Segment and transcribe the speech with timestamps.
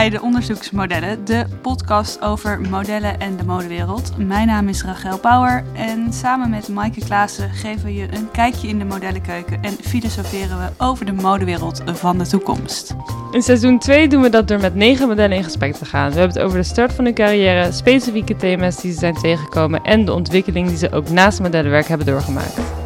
[0.00, 4.12] bij de Onderzoeksmodellen, de podcast over modellen en de modewereld.
[4.18, 8.68] Mijn naam is Rachel Bauer en samen met Maaike Klaassen geven we je een kijkje
[8.68, 12.94] in de modellenkeuken en filosoferen we over de modewereld van de toekomst.
[13.32, 16.10] In seizoen 2 doen we dat door met negen modellen in gesprek te gaan.
[16.10, 19.82] We hebben het over de start van hun carrière, specifieke thema's die ze zijn tegengekomen
[19.82, 22.79] en de ontwikkeling die ze ook naast modellenwerk hebben doorgemaakt.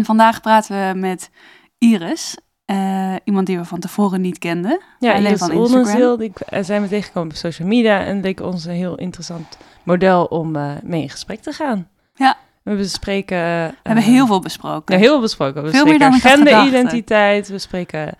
[0.00, 1.30] En vandaag praten we met
[1.78, 2.36] Iris,
[2.66, 4.80] uh, iemand die we van tevoren niet kenden.
[4.98, 6.18] Ja, alleen Iris van Instagram.
[6.18, 10.56] Die zijn we tegengekomen op social media en leek ons een heel interessant model om
[10.56, 11.88] uh, mee in gesprek te gaan.
[12.14, 12.36] Ja.
[12.62, 13.36] We bespreken...
[13.36, 14.94] Uh, we hebben heel veel besproken.
[14.94, 15.62] Ja, heel veel besproken.
[15.62, 18.14] We veel meer dan genderidentiteit, we spreken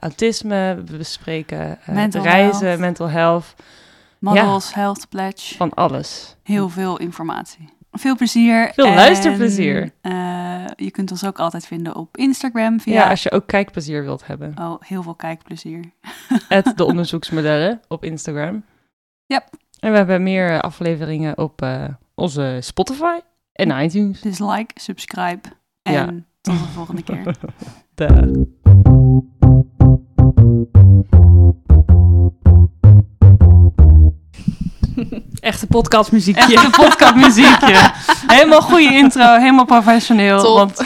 [0.00, 2.80] autisme, we bespreken mental reizen, health.
[2.80, 3.54] mental health.
[4.18, 4.80] Models, ja.
[4.80, 5.54] health pledge.
[5.54, 6.36] Van alles.
[6.42, 7.68] Heel veel informatie.
[7.98, 8.70] Veel plezier.
[8.74, 9.90] Veel luisterplezier.
[10.02, 12.80] Uh, je kunt ons ook altijd vinden op Instagram.
[12.80, 12.94] Via...
[12.94, 14.54] Ja, als je ook kijkplezier wilt hebben.
[14.58, 15.80] Oh, heel veel kijkplezier.
[16.48, 18.64] Het de onderzoeksmodellen op Instagram.
[19.26, 19.48] Yep.
[19.80, 23.18] En we hebben meer afleveringen op uh, onze Spotify
[23.52, 24.20] en iTunes.
[24.20, 25.48] Dus like, subscribe
[25.82, 26.06] en ja.
[26.40, 27.36] tot de volgende keer.
[27.94, 28.10] Dag.
[35.46, 36.54] Echte podcastmuziekje.
[36.54, 37.92] Echte podcastmuziekje.
[38.36, 40.42] helemaal goede intro, helemaal professioneel.
[40.54, 40.82] Want,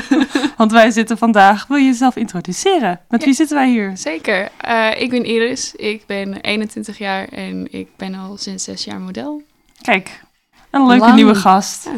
[0.56, 1.66] want wij zitten vandaag.
[1.66, 3.00] Wil je jezelf introduceren?
[3.08, 3.96] Met wie zitten wij hier?
[3.96, 4.48] Zeker.
[4.68, 5.74] Uh, ik ben Iris.
[5.74, 9.42] Ik ben 21 jaar en ik ben al sinds zes jaar model.
[9.82, 10.20] Kijk,
[10.70, 11.84] een leuke nieuwe gast.
[11.84, 11.90] Ja.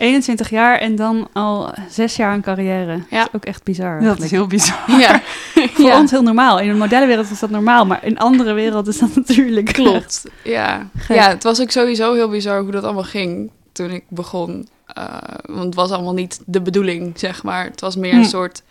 [0.00, 3.02] 21 jaar en dan al zes jaar een carrière.
[3.10, 3.18] Ja.
[3.18, 4.00] Dat is ook echt bizar.
[4.02, 4.78] Dat is heel bizar.
[5.00, 5.22] Ja.
[5.54, 6.58] Voor ons heel normaal.
[6.60, 9.72] In de modellenwereld is dat normaal, maar in andere werelden is dat natuurlijk...
[9.72, 10.88] Klopt, ja.
[11.08, 14.68] Ja, het was ook sowieso heel bizar hoe dat allemaal ging toen ik begon.
[14.98, 15.04] Uh,
[15.42, 17.64] want het was allemaal niet de bedoeling, zeg maar.
[17.64, 18.28] Het was meer een hm.
[18.28, 18.62] soort...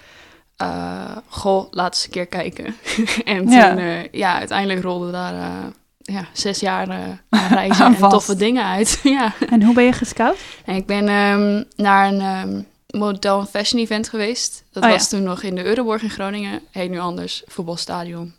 [0.62, 2.66] Uh, goh, laat eens een keer kijken.
[3.26, 3.78] en toen, ja.
[3.78, 5.34] Uh, ja, uiteindelijk rolde daar
[6.12, 6.90] ja, zes jaar
[7.30, 9.00] uh, reizen en toffe dingen uit.
[9.18, 9.34] ja.
[9.50, 10.38] En hoe ben je gescout?
[10.66, 12.68] En ik ben um, naar een um,
[13.00, 14.64] model fashion event geweest.
[14.72, 15.08] Dat oh, was ja.
[15.10, 16.62] toen nog in de Euroborg in Groningen.
[16.72, 18.34] Heet nu anders, voetbalstadion.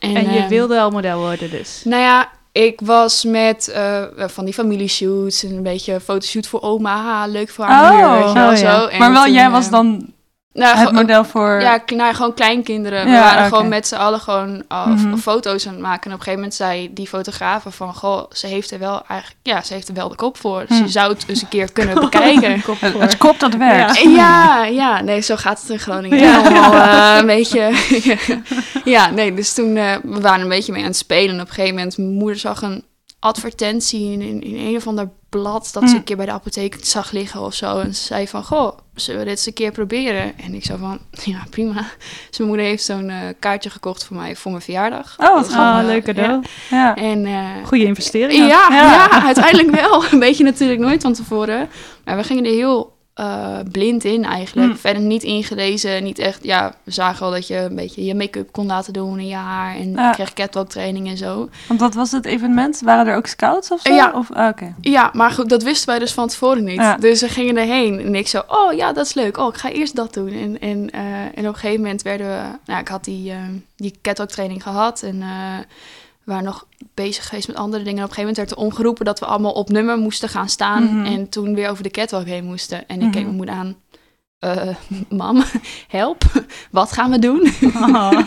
[0.00, 1.80] En, en je um, wilde al model worden dus?
[1.84, 7.26] Nou ja, ik was met uh, van die familieshoots en een beetje fotoshoot voor oma.
[7.26, 8.86] Leuk voor haar oh, oh, zo.
[8.86, 10.12] En maar wel, toen, jij was dan
[10.58, 11.60] nou, het model voor...
[11.60, 13.04] Ja, nou, gewoon kleinkinderen.
[13.04, 15.18] We waren gewoon met z'n allen gewoon mm -hmm.
[15.18, 16.10] foto's aan het maken.
[16.10, 17.94] En op een gegeven moment zei die fotografen van...
[17.94, 19.40] Goh, ze heeft er wel eigenlijk...
[19.42, 20.64] Ja, ze heeft er wel de kop voor.
[20.68, 22.62] Dus je zou het eens een keer kunnen bekijken.
[22.62, 23.98] Kop het kop dat werkt.
[23.98, 24.10] Ja.
[24.10, 26.18] ja, ja, nee, zo gaat het in Groningen.
[26.18, 26.38] Ja.
[26.38, 27.72] Allemaal uh, een beetje...
[28.94, 29.76] ja, nee, dus toen...
[29.76, 31.34] Uh, we waren een beetje mee aan het spelen.
[31.34, 31.98] En op een gegeven moment...
[31.98, 32.84] Mijn moeder zag een
[33.20, 35.96] advertentie in, in, in, een of ander blad dat ze hm.
[35.96, 37.78] een keer bij de apotheek zag liggen of zo.
[37.78, 40.38] En ze zei van, goh, zullen we dit eens een keer proberen?
[40.38, 40.98] En ik zo van,
[41.32, 41.86] ja, prima.
[42.36, 45.16] Mijn moeder heeft zo'n uh, kaartje gekocht voor mij voor mijn verjaardag.
[45.18, 46.42] Oh, wat een leuk cadeau.
[46.70, 46.76] Ja.
[46.76, 46.96] ja.
[46.96, 48.38] En, uh, Goede investering.
[48.38, 49.24] Ja, ja, ja.
[49.24, 50.04] uiteindelijk wel.
[50.20, 51.68] Weet je natuurlijk nooit van tevoren.
[52.04, 54.68] Maar we gingen er heel uh, blind in eigenlijk.
[54.68, 54.76] Mm.
[54.76, 56.44] Verder niet ingelezen, niet echt...
[56.44, 59.34] Ja, we zagen al dat je een beetje je make-up kon laten doen en je
[59.34, 59.76] haar.
[59.76, 60.10] En ja.
[60.10, 61.48] kreeg catwalk training en zo.
[61.68, 62.80] Want wat was het evenement?
[62.84, 63.94] Waren er ook scouts of zo?
[63.94, 64.74] Ja, of, ah, okay.
[64.80, 66.76] ja maar goed, dat wisten wij dus van tevoren niet.
[66.80, 66.96] Ja.
[66.96, 68.42] Dus we gingen erheen en ik zo...
[68.48, 69.36] Oh ja, dat is leuk.
[69.36, 70.32] Oh, ik ga eerst dat doen.
[70.32, 72.42] En, en, uh, en op een gegeven moment werden we...
[72.64, 73.36] Nou, ik had die, uh,
[73.76, 75.22] die catwalk training gehad en
[76.28, 77.98] waren nog bezig geweest met andere dingen.
[77.98, 80.48] En op een gegeven moment werd er omgeroepen dat we allemaal op nummer moesten gaan
[80.48, 80.82] staan.
[80.82, 81.04] Mm -hmm.
[81.04, 82.78] En toen weer over de catwalk heen moesten.
[82.78, 83.10] En ik mm -hmm.
[83.10, 83.76] keek mijn moeder aan.
[84.40, 84.74] Uh,
[85.20, 85.44] mam,
[85.88, 86.22] help,
[86.70, 87.52] wat gaan we doen?
[87.74, 88.20] Oh.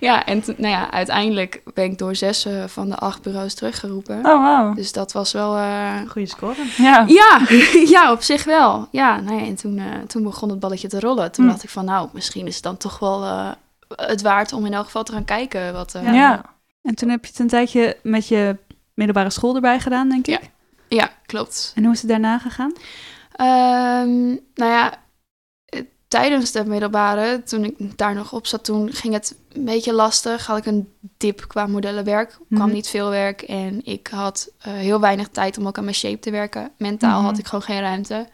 [0.00, 4.16] ja, en nou ja, uiteindelijk ben ik door zes uh, van de acht bureaus teruggeroepen.
[4.26, 4.76] Oh, wow.
[4.76, 5.56] Dus dat was wel...
[5.56, 5.94] Uh...
[6.08, 6.54] Goede score.
[6.76, 7.04] Ja.
[7.06, 7.40] ja,
[7.86, 8.88] ja, op zich wel.
[8.90, 11.32] Ja, nou ja, en toen, toen begon het balletje te rollen.
[11.32, 11.50] Toen mm.
[11.50, 13.24] dacht ik van, nou, misschien is het dan toch wel
[13.88, 15.72] het waard om in elk geval te gaan kijken.
[15.72, 16.55] Wat, ja.
[16.86, 18.56] En toen heb je het een tijdje met je
[18.94, 20.40] middelbare school erbij gedaan, denk ik?
[20.40, 20.48] Ja,
[20.88, 21.72] ja klopt.
[21.74, 22.72] En hoe is het daarna gegaan?
[23.40, 24.98] Um, nou ja,
[26.08, 30.46] tijdens de middelbare, toen ik daar nog op zat, toen ging het een beetje lastig.
[30.46, 32.72] Had ik een dip qua modellenwerk, kwam mm -hmm.
[32.72, 33.42] niet veel werk.
[33.42, 36.70] En ik had uh, heel weinig tijd om ook aan mijn shape te werken.
[36.78, 37.24] Mentaal mm -hmm.
[37.24, 38.26] had ik gewoon geen ruimte.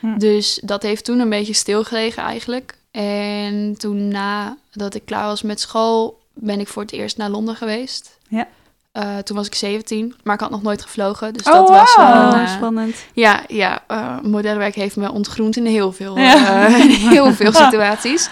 [0.00, 0.18] Mm.
[0.18, 2.78] Dus dat heeft toen een beetje stilgelegen eigenlijk.
[2.90, 7.56] En toen nadat ik klaar was met school, ben ik voor het eerst naar Londen
[7.56, 8.18] geweest.
[8.28, 8.46] Ja.
[8.92, 11.32] Uh, toen was ik 17, maar ik had nog nooit gevlogen.
[11.32, 12.96] Dus oh, dat was wel uh, spannend.
[13.12, 16.66] Ja, ja uh, modellenwerk heeft me ontgroend in heel veel, ja.
[16.88, 18.30] heel veel situaties.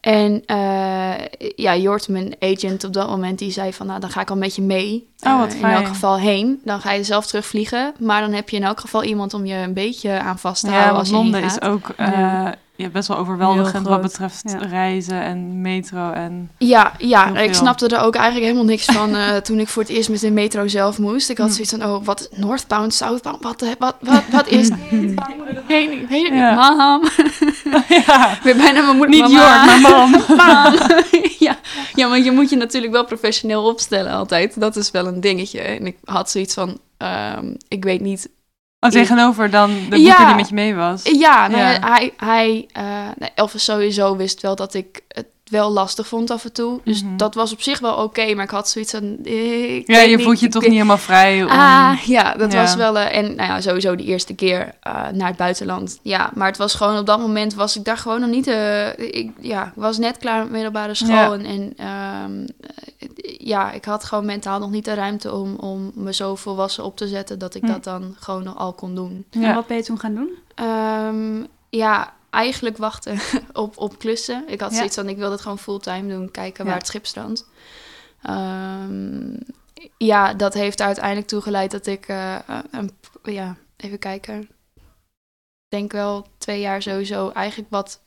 [0.00, 0.42] En
[1.56, 3.86] ja, Jort, mijn agent op dat moment, die zei van...
[3.86, 5.08] nou, dan ga ik al met je mee.
[5.20, 6.60] Oh, wat in elk geval heen.
[6.64, 7.94] Dan ga je zelf terugvliegen.
[7.98, 10.70] Maar dan heb je in elk geval iemand om je een beetje aan vast te
[10.70, 11.64] houden als je Londen heen is gaat.
[11.64, 12.54] ook Ja.
[12.76, 14.58] Ja, best wel overweldigend wat betreft Ja.
[14.66, 16.50] reizen en metro en...
[16.58, 19.90] Ja, ja ik snapte er ook eigenlijk helemaal niks van eh, toen ik voor het
[19.90, 21.30] eerst met de metro zelf moest.
[21.30, 21.52] Ik had Hm.
[21.52, 25.18] zoiets van, oh, wat Northbound, Southbound, wat, de- wat, wat, wat is heen?
[25.68, 26.40] Ik weet het niet.
[26.40, 26.74] Ja.
[26.74, 27.02] Mam.
[28.06, 29.08] ja, Ik ben bijna mijn moeder.
[29.10, 29.66] niet mama.
[29.66, 30.10] Jork, maar mam.
[30.36, 30.74] Mam.
[31.38, 31.58] ja.
[31.94, 34.60] ja, want je moet je natuurlijk wel professioneel opstellen altijd.
[34.60, 35.60] Dat is wel een dingetje.
[35.60, 38.28] En ik had zoiets van, ehm, ik weet niet
[38.84, 40.08] Oh, tegenover dan de Ja.
[40.08, 41.02] boeker die met je mee was.
[41.02, 41.78] Ja, nou, Ja.
[41.80, 46.52] hij, hij uh, Elvis sowieso wist wel dat ik het wel lastig vond af en
[46.52, 46.80] toe.
[46.84, 47.16] Dus Mhm.
[47.16, 49.16] dat was op zich wel oké, maar ik had zoiets van...
[49.24, 51.50] eh, Ik Ja, je voelt je toch niet helemaal vrij om...
[51.50, 52.60] Ah, ja, dat Ja.
[52.60, 52.98] was wel...
[52.98, 55.98] eh, en nou ja, sowieso de eerste keer eh, naar het buitenland.
[56.02, 56.98] Ja, maar het was gewoon...
[56.98, 58.46] Op dat moment was ik daar gewoon nog niet...
[58.46, 61.10] eh, ik, ja, was net klaar met middelbare school.
[61.14, 61.32] Ja.
[61.32, 65.90] En, en ehm, eh, ja, ik had gewoon mentaal nog niet de ruimte om, om
[65.94, 67.38] me zo volwassen op te zetten...
[67.38, 67.66] dat ik Hm.
[67.68, 69.24] dat dan gewoon nog al kon doen.
[69.30, 69.48] Ja.
[69.48, 70.30] En wat ben je toen gaan doen?
[70.54, 73.18] Ehm, ja, eigenlijk wachten
[73.52, 74.44] op, op klussen.
[74.48, 74.76] Ik had Ja.
[74.76, 76.70] zoiets van, ik wil het gewoon fulltime doen, kijken Ja.
[76.70, 77.48] waar het schip strandt.
[78.22, 79.36] Ehm,
[79.98, 82.38] ja, dat heeft uiteindelijk toe geleid dat ik, eh,
[82.70, 82.90] een,
[83.22, 88.00] ja, even kijken, ik denk wel twee jaar sowieso eigenlijk wat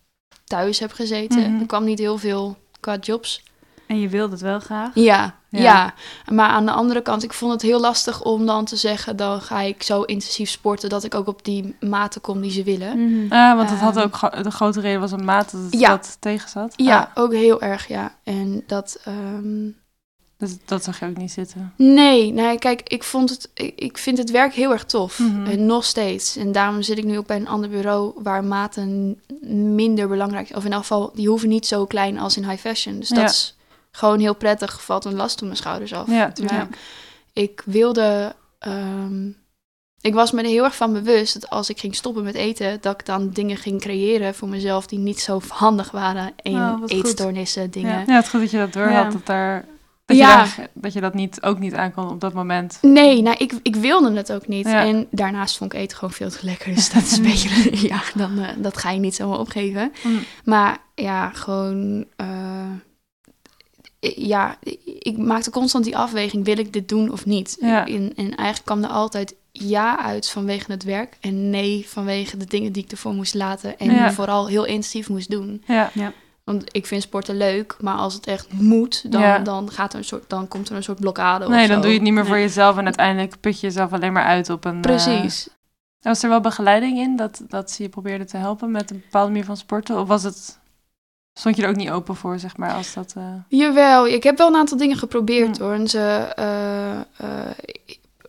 [0.44, 1.52] thuis heb gezeten.
[1.52, 1.60] Mhm.
[1.62, 3.44] Er kwam niet heel veel qua jobs.
[3.88, 4.92] En je wilde het wel graag.
[4.96, 5.94] Ja, Ja.
[6.25, 9.15] ja, Maar aan de andere kant, ik vond het heel lastig om dan te zeggen...
[9.15, 12.63] dan ga ik zo intensief sporten dat ik ook op die mate kom die ze
[12.63, 13.04] willen.
[13.24, 13.33] Mhm.
[13.33, 15.89] Ah, want het had ook gro- de grote reden was een maat dat Ja.
[15.89, 16.74] dat tegen zat.
[16.75, 18.15] Ja, Ah, ook heel erg, ja.
[18.24, 19.00] En dat...
[19.04, 19.69] ehm,
[20.38, 21.74] dus dat zag je ook niet zitten.
[21.77, 25.19] Nee, nee, kijk, ik, vond het, ik, vind het werk heel erg tof.
[25.19, 25.45] Mhm.
[25.45, 26.36] En nog steeds.
[26.36, 28.12] En daarom zit ik nu ook bij een ander bureau...
[28.24, 29.19] waar maten
[29.75, 33.00] minder belangrijk Of in elk geval, die hoeven niet zo klein als in high fashion.
[33.00, 33.25] Dus dat Ja.
[33.25, 33.56] is
[33.98, 34.82] gewoon heel prettig.
[34.84, 36.08] Valt een last op mijn schouders af.
[36.08, 36.32] Ja.
[36.52, 36.68] Maar
[37.34, 38.36] ik wilde...
[38.60, 39.28] ehm,
[40.02, 42.78] ik was me er heel erg van bewust dat als ik ging stoppen met eten,
[42.82, 46.74] dat ik dan dingen ging creëren voor mezelf die niet zo handig waren in Oh,
[46.80, 46.92] goed.
[46.92, 47.92] eetstoornissen, dingen.
[48.00, 48.04] Ja.
[48.08, 49.04] Ja, het is goed dat je dat door Ja.
[49.04, 49.66] had, dat, daar,
[50.06, 50.30] dat, Ja.
[50.44, 52.78] je daar, dat je dat niet, ook niet aankon op dat moment.
[52.82, 54.66] Nee, nou, ik, ik wilde het ook niet.
[54.66, 56.76] En daarnaast vond ik eten gewoon veel te lekker.
[56.76, 59.94] Dus dat is een beetje, ja, dan, eh, dat ga je niet zomaar opgeven.
[60.04, 60.20] Mm.
[60.44, 62.28] Maar ja, gewoon, eh,
[64.15, 64.57] ja,
[65.00, 67.57] ik maakte constant die afweging, wil ik dit doen of niet?
[67.59, 67.86] Ja.
[67.88, 72.45] En, en eigenlijk kwam er altijd ja uit vanwege het werk en nee vanwege de
[72.45, 73.80] dingen die ik ervoor moest laten.
[73.80, 74.12] En Ja.
[74.12, 75.63] vooral heel intensief moest doen.
[75.68, 75.92] Ja,
[76.44, 79.39] Want ik vind sporten leuk, maar als het echt moet, dan, Ja.
[79.39, 81.81] dan, gaat er een soort, dan komt er een soort blokkade nee, dan zo.
[81.81, 84.50] doe je het niet meer voor jezelf en uiteindelijk put je jezelf alleen maar uit
[84.50, 84.75] op een...
[84.75, 85.48] eh, Precies.
[86.01, 89.31] was er wel begeleiding in dat, dat ze je probeerden te helpen met een bepaalde
[89.31, 90.00] manier van sporten?
[90.00, 90.59] Of was het,
[91.38, 93.13] stond je er ook niet open voor, zeg maar, als dat...
[93.18, 95.66] eh, Jawel, ik heb wel een aantal dingen geprobeerd Mm.
[95.66, 95.74] hoor.
[95.74, 96.00] En ze
[96.36, 97.00] eh, eh,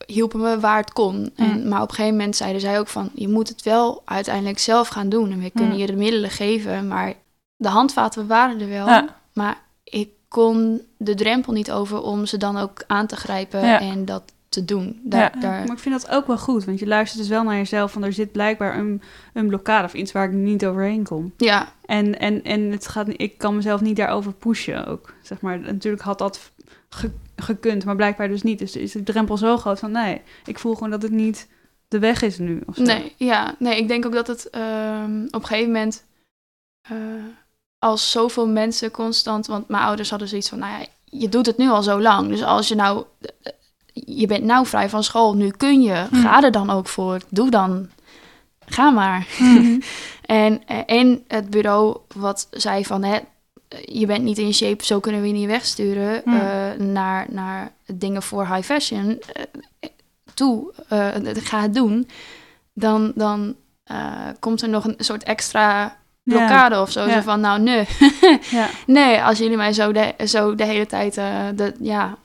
[0.07, 1.31] hielpen me waar het kon.
[1.37, 1.69] En, Mm.
[1.69, 3.11] maar op een gegeven moment zeiden zij ook van...
[3.15, 5.33] je moet het wel uiteindelijk zelf gaan doen.
[5.33, 5.81] En we kunnen Mm.
[5.81, 6.89] je de middelen geven.
[6.89, 7.15] Maar
[7.57, 8.87] de handvaten waren er wel.
[8.87, 9.17] Ja.
[9.33, 13.81] Maar ik kon de drempel niet over om ze dan ook aan te grijpen Ja.
[13.81, 15.01] en dat te doen.
[15.03, 15.41] Daar, Ja.
[15.41, 17.93] daar, Maar ik vind dat ook wel goed, want je luistert dus wel naar jezelf,
[17.93, 19.03] van er zit blijkbaar een,
[19.33, 21.33] een blokkade of iets waar ik niet overheen kom.
[21.37, 25.15] ja, En, en, en het gaat, ik kan mezelf niet daarover pushen ook.
[25.23, 26.51] Zeg maar, natuurlijk had dat
[26.89, 28.59] ge- gekund, maar blijkbaar dus niet.
[28.59, 31.49] Dus is de drempel zo groot van nee, ik voel gewoon dat het niet
[31.89, 32.61] de weg is nu.
[32.67, 32.83] Of zo.
[32.83, 36.05] Nee, ja, nee, ik denk ook dat het ehm, op een gegeven moment
[36.81, 36.97] eh,
[37.79, 41.57] als zoveel mensen constant, want mijn ouders hadden zoiets van, nou ja, je doet het
[41.57, 43.05] nu al zo lang, dus als je nou,
[44.07, 46.23] je bent nou vrij van school, nu kun je, Hmm.
[46.23, 47.89] ga er dan ook voor, doe dan,
[48.67, 49.27] ga maar.
[50.23, 53.19] en, eh, en het bureau wat zei van, hè,
[53.85, 56.35] je bent niet in shape, zo kunnen we je niet wegsturen Hmm.
[56.41, 59.21] eh, naar, naar dingen voor high fashion.
[59.33, 59.43] Eh,
[60.35, 62.09] toe, eh, ga het doen.
[62.73, 63.55] Dan, dan
[64.39, 67.07] komt er nog een soort extra blokkade of zo.
[67.07, 67.13] Ja.
[67.15, 67.87] Zo van, nou, nee.
[68.51, 68.69] Ja.
[68.87, 72.17] nee, als jullie mij zo de, zo de hele tijd de, ja,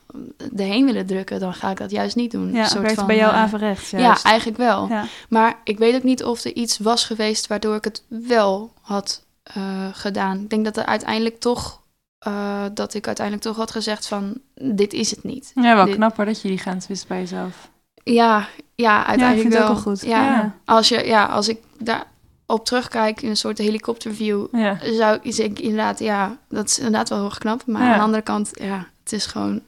[0.56, 2.52] erheen willen drukken, dan ga ik dat juist niet doen.
[2.52, 3.90] Ja, Een soort werkt van, bij jou eh, averechts.
[3.90, 4.88] Ja, eigenlijk wel.
[4.88, 5.04] Ja.
[5.28, 9.24] Maar ik weet ook niet of er iets was geweest waardoor ik het wel had
[9.42, 10.38] eh, gedaan.
[10.40, 11.80] Ik denk dat er uiteindelijk toch,
[12.18, 15.52] eh, dat ik uiteindelijk toch had gezegd van, dit is het niet.
[15.54, 17.68] ja, wel Dit- knap hoor, dat je die grens wist bij jezelf.
[18.04, 19.76] Ja, ja, uiteindelijk vind het wel.
[19.76, 20.02] ook wel goed.
[20.04, 20.54] Ja, Ja.
[20.64, 22.04] Als, je, ja, als ik daar
[22.46, 27.18] op terugkijk in een soort helikopterview, Ja, zou ik inderdaad, ja, dat is inderdaad wel
[27.18, 27.62] heel erg knap.
[27.66, 27.90] Maar Ja.
[27.92, 29.60] aan de andere kant, ja, het is gewoon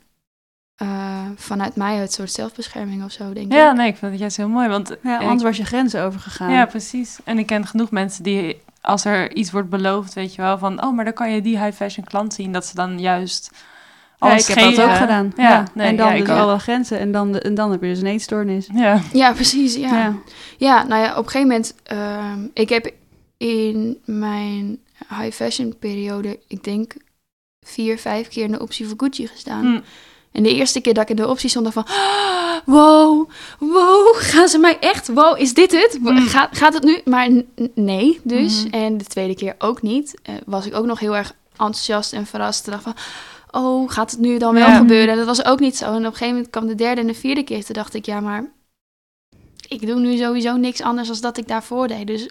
[0.76, 3.76] eh, vanuit mij uit soort zelfbescherming of zo, denk ja ik.
[3.76, 4.96] nee, ik vind het juist heel mooi, want...
[5.02, 6.50] Ja, ik- anders was je grenzen overgegaan.
[6.52, 7.18] Ja, precies.
[7.24, 10.84] En ik ken genoeg mensen die als er iets wordt beloofd, weet je wel, van
[10.84, 13.50] oh, maar dan kan je die high fashion klant zien, dat ze dan juist
[14.18, 15.32] Ja, ik heb dat ook gedaan.
[15.36, 16.36] Ja, Ja, nee, en dan ja, dus ook.
[16.38, 16.98] alle grenzen.
[16.98, 18.68] En dan, de- en dan heb je dus een eetstoornis.
[18.74, 19.00] Ja.
[19.12, 19.74] Ja, precies.
[19.74, 19.98] Ja.
[19.98, 20.14] Ja.
[20.56, 21.74] Ja, nou ja, op een gegeven moment...
[21.82, 22.90] ehm, ik heb
[23.36, 24.78] in mijn
[25.08, 26.38] high fashion periode...
[26.48, 26.94] ik denk
[27.66, 29.64] vier, vijf keer in de optie voor Gucci gestaan.
[29.64, 29.80] Hm.
[30.36, 31.96] En de eerste keer dat ik in de optie stond, dacht van...
[31.96, 35.08] "Ah, Wow, wow, gaan ze mij echt...
[35.08, 35.98] Wow, is dit het?
[36.00, 36.18] Mm.
[36.18, 37.00] Gaat, gaat het nu?
[37.04, 37.30] Maar
[37.74, 38.64] nee, dus.
[38.64, 38.74] Mhm.
[38.74, 40.14] En de tweede keer ook niet.
[40.22, 42.66] Eh, was ik ook nog heel erg enthousiast en verrast.
[42.66, 42.94] En dacht van...
[43.50, 44.76] Oh, gaat het nu dan wel Ja.
[44.76, 45.08] gebeuren?
[45.08, 45.84] En dat was ook niet zo.
[45.84, 47.64] En op een gegeven moment kwam de derde en de vierde keer.
[47.64, 48.50] Toen dacht ik, ja, maar...
[49.68, 52.06] Ik doe nu sowieso niks anders dan dat ik daarvoor deed.
[52.06, 52.28] Dus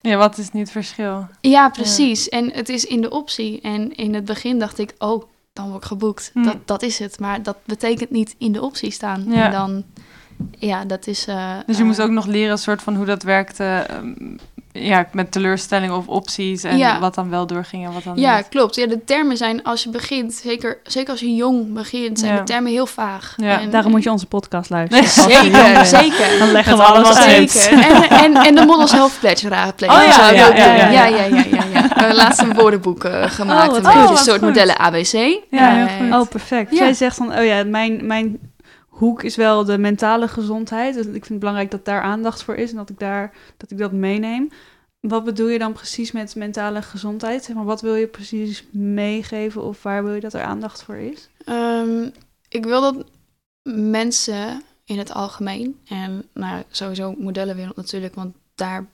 [0.00, 1.26] ja, wat is nu het verschil?
[1.40, 2.28] ja, precies.
[2.28, 3.60] En het is in de optie.
[3.60, 5.22] En in het begin dacht ik, oh,
[5.54, 6.30] dan word ik geboekt.
[6.32, 6.42] Hm.
[6.42, 7.20] Dat, dat is het.
[7.20, 9.24] Maar dat betekent niet in de optie staan.
[9.28, 9.44] Ja.
[9.44, 9.84] En dan,
[10.58, 11.26] ja, dat is...
[11.26, 14.36] eh, Dus je eh, moest ook nog leren soort van hoe dat werkte, ehm,
[14.76, 16.98] ja, met teleurstellingen of opties en Ja.
[16.98, 18.48] wat dan wel doorging en wat dan Ja, niet.
[18.48, 18.74] klopt.
[18.74, 22.38] Ja, de termen zijn als je begint, zeker, zeker als je jong begint, zijn Ja.
[22.38, 23.34] de termen heel vaag.
[23.36, 25.08] Ja, En- Daarom moet je onze podcast luisteren.
[25.32, 26.38] Zeker, zeker.
[26.38, 27.50] Dan leggen we alles uit.
[27.50, 27.78] Zeker.
[27.82, 29.96] En, en, en de Models Health Pledge raadplegen.
[29.96, 30.74] Oh ja, zou ik ja, ook ja, doen.
[30.76, 31.24] ja, ja, ja.
[31.24, 31.82] ja, ja, ja, ja.
[31.82, 33.70] We hebben laatst een woordenboek eh, gemaakt.
[33.70, 34.40] wat een Oh, een soort goed.
[34.40, 35.12] modellen ABC.
[35.12, 36.20] Ja, Eh, heel goed.
[36.20, 36.70] Oh, perfect.
[36.70, 36.76] Ja.
[36.78, 38.38] Jij zegt van, oh ja, mijn, mijn
[38.94, 40.96] hoek is wel de mentale gezondheid.
[40.96, 43.78] Ik vind het belangrijk dat daar aandacht voor is en dat ik, daar, dat, ik
[43.78, 44.48] dat meeneem.
[45.00, 47.44] Wat bedoel je dan precies met mentale gezondheid?
[47.44, 50.96] Zeg maar, wat wil je precies meegeven of waar wil je dat er aandacht voor
[50.96, 51.28] is?
[51.44, 52.08] Ehm,
[52.48, 53.04] ik wil dat
[53.72, 58.86] mensen in het algemeen, en nou, sowieso modellenwereld natuurlijk, want daar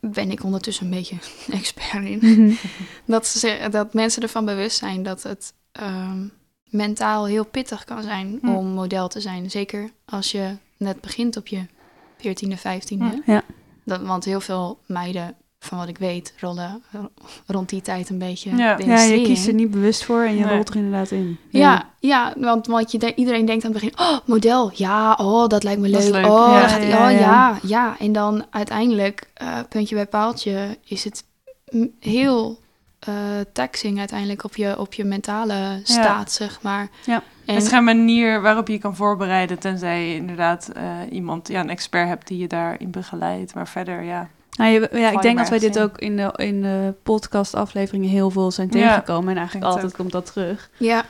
[0.00, 1.16] ben ik ondertussen een beetje
[1.58, 2.56] expert in.
[3.04, 6.26] dat, ze, dat mensen ervan bewust zijn dat het ehm,
[6.74, 8.48] mentaal heel pittig kan zijn Hm.
[8.48, 9.50] om model te zijn.
[9.50, 11.66] Zeker als je net begint op je
[12.18, 13.04] 14e, 15e.
[13.24, 13.30] Hm.
[13.30, 13.42] Ja.
[13.84, 16.82] Dat, want heel veel meiden, van wat ik weet, rollen
[17.46, 18.74] rond die tijd een beetje Ja.
[18.74, 20.54] de Ja, je kiest er niet bewust voor en je Nee.
[20.54, 21.38] rolt er inderdaad in.
[21.50, 25.46] Ja, ja want, want je de- iedereen denkt aan het begin, oh, model, ja, oh,
[25.48, 26.14] dat lijkt me leuk.
[26.14, 26.60] Oh, ja.
[26.60, 27.58] dat gaat, Ja, oh, ja, ja, ja.
[27.62, 31.24] ja, En dan uiteindelijk, eh, puntje bij paaltje, is het
[32.00, 32.58] heel
[33.06, 33.14] eh,
[33.52, 36.88] taxing uiteindelijk op je, op je mentale staat, zeg maar.
[37.04, 37.22] Ja.
[37.44, 41.48] En, Het is geen manier waarop je je kan voorbereiden, tenzij je inderdaad eh, iemand,
[41.48, 43.54] ja, een expert hebt die je daarin begeleidt.
[43.54, 44.28] Maar verder, ja.
[44.56, 45.82] Nou, je- ja, ik denk dat wij dit in.
[45.82, 49.30] ook in de, in de podcastafleveringen heel veel zijn Ja, tegengekomen.
[49.30, 50.70] en eigenlijk altijd komt dat terug.
[50.78, 51.04] ja,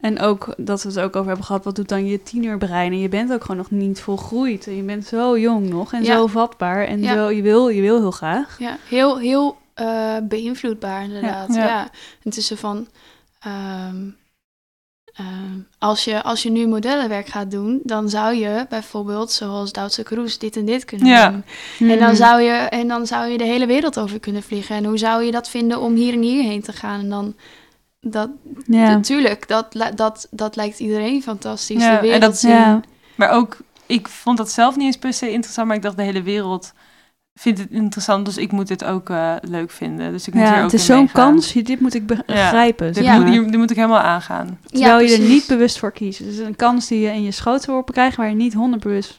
[0.00, 2.92] En ook dat we het ook over hebben gehad, wat doet dan je tienerbrein?
[2.92, 4.66] En je bent ook gewoon nog niet volgroeid.
[4.66, 6.14] En je bent zo jong nog en Ja.
[6.16, 6.84] zo vatbaar.
[6.84, 7.14] En Ja.
[7.14, 8.56] zo, je, wil, je wil heel graag.
[8.58, 11.54] ja, heel, heel eh, beïnvloedbaar inderdaad.
[11.54, 11.64] Ja.
[11.64, 11.90] Ja.
[12.22, 12.88] Het is zo van...
[13.40, 14.08] ehm,
[15.14, 20.02] ehm, als, je, als je nu modellenwerk gaat doen, dan zou je bijvoorbeeld, zoals Duitse
[20.02, 21.30] Kroes, dit en dit kunnen Ja.
[21.30, 21.44] doen.
[21.78, 21.90] Hmm.
[21.90, 24.76] En dan, zou je, en dan zou je de hele wereld over kunnen vliegen.
[24.76, 27.00] En hoe zou je dat vinden om hier en hierheen te gaan?
[27.00, 27.34] En dan,
[28.00, 28.30] dat,
[28.66, 28.88] Ja.
[28.88, 31.82] natuurlijk, dat, dat, dat lijkt iedereen fantastisch.
[31.82, 32.40] Ja, de en wereld dat-.
[32.40, 32.80] Ja.
[33.14, 33.56] Maar ook,
[33.86, 36.72] ik vond dat zelf niet eens per se interessant, maar ik dacht de hele wereld
[37.40, 40.12] vindt het interessant, dus ik moet dit ook eh, leuk vinden.
[40.12, 41.52] Dus ik moet hier Ja, ook het is zo'n kans.
[41.52, 42.86] Dit moet ik begrijpen.
[42.94, 43.18] zeg Dit, Ja.
[43.18, 44.58] moet, hier, dit moet ik helemaal aangaan.
[44.66, 46.18] Terwijl je er niet bewust voor kiest.
[46.18, 48.16] Het is een kans die je in je schootworpen krijgt...
[48.16, 49.18] waar je niet 100%, bewust,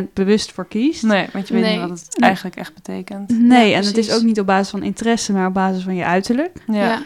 [0.00, 1.02] 100% bewust voor kiest.
[1.02, 1.78] Nee, want je weet Nee.
[1.78, 2.28] niet wat het Nee.
[2.28, 3.38] eigenlijk echt betekent.
[3.40, 5.32] Nee, Ja, en het is ook niet op basis van interesse...
[5.32, 6.56] maar op basis van je uiterlijk.
[6.66, 6.74] Ja.
[6.84, 6.98] Ja.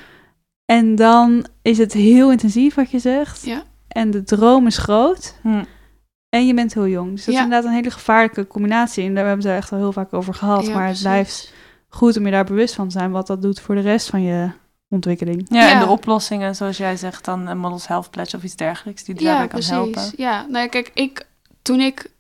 [0.65, 3.45] En dan is het heel intensief wat je zegt.
[3.45, 3.63] Ja.
[3.89, 5.35] En de droom is groot.
[5.43, 5.63] Hm.
[6.35, 7.11] En je bent heel jong.
[7.11, 7.41] Dus dat Ja.
[7.41, 9.05] is inderdaad een hele gevaarlijke combinatie.
[9.07, 10.67] En daar hebben we het echt al heel vaak over gehad.
[10.67, 11.03] Ja, maar het precies.
[11.03, 11.53] blijft
[11.89, 13.11] goed om je daar bewust van te zijn...
[13.11, 14.51] wat dat doet voor de rest van je
[14.89, 15.47] ontwikkeling.
[15.49, 19.05] Ja, en de oplossingen, zoals jij zegt, dan een Models Health Pledge of iets dergelijks,
[19.05, 20.13] die daarbij kan helpen.
[20.17, 21.27] Ja, nou ja, kijk, ik,
[21.63, 22.11] toen ik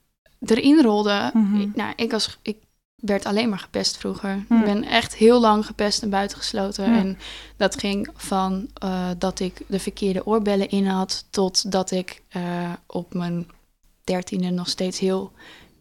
[0.40, 1.60] erin rolde, Mhm.
[1.60, 2.56] ik- nou, ik, was, ik
[2.96, 4.34] werd alleen maar gepest vroeger.
[4.48, 6.90] Ik ben echt heel lang gepest en buitengesloten.
[6.92, 6.98] Ja.
[6.98, 7.18] En
[7.56, 12.42] dat ging van eh, dat ik de verkeerde oorbellen in had, tot dat ik eh,
[12.86, 13.46] op mijn
[14.04, 15.32] dertiende nog steeds heel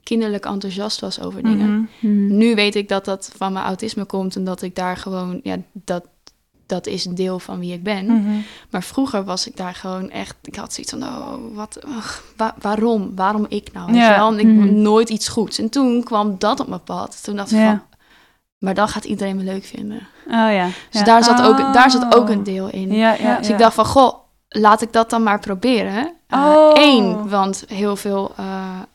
[0.03, 1.89] kinderlijk enthousiast was over dingen.
[1.99, 2.37] Mhm.
[2.37, 5.57] Nu weet ik dat dat van mijn autisme komt en dat ik daar gewoon, ja,
[5.73, 6.05] dat,
[6.65, 8.05] dat is een deel van wie ik ben.
[8.05, 8.39] Mhm.
[8.69, 11.79] Maar vroeger was ik daar gewoon echt, ik had zoiets van, oh, wat,
[12.37, 13.15] wa- waarom?
[13.15, 13.93] Waarom ik nou?
[13.93, 14.15] Ja.
[14.15, 14.31] wel?
[14.31, 14.81] En ik Mhm.
[14.81, 15.59] nooit iets goeds.
[15.59, 17.23] En toen kwam dat op mijn pad.
[17.23, 17.69] Toen dacht ik Ja.
[17.69, 17.81] van,
[18.57, 19.97] maar dan gaat iedereen me leuk vinden.
[20.27, 20.65] Oh ja.
[20.65, 21.03] Dus ja.
[21.03, 22.29] daar, zat ook, daar zat ook Oh.
[22.35, 22.93] een deel in.
[22.93, 24.13] Ja, ja, Dus ik dacht van, goh,
[24.49, 26.13] laat ik dat dan maar proberen.
[26.31, 26.71] Eh, Oh.
[26.73, 28.45] Eén, want heel veel eh,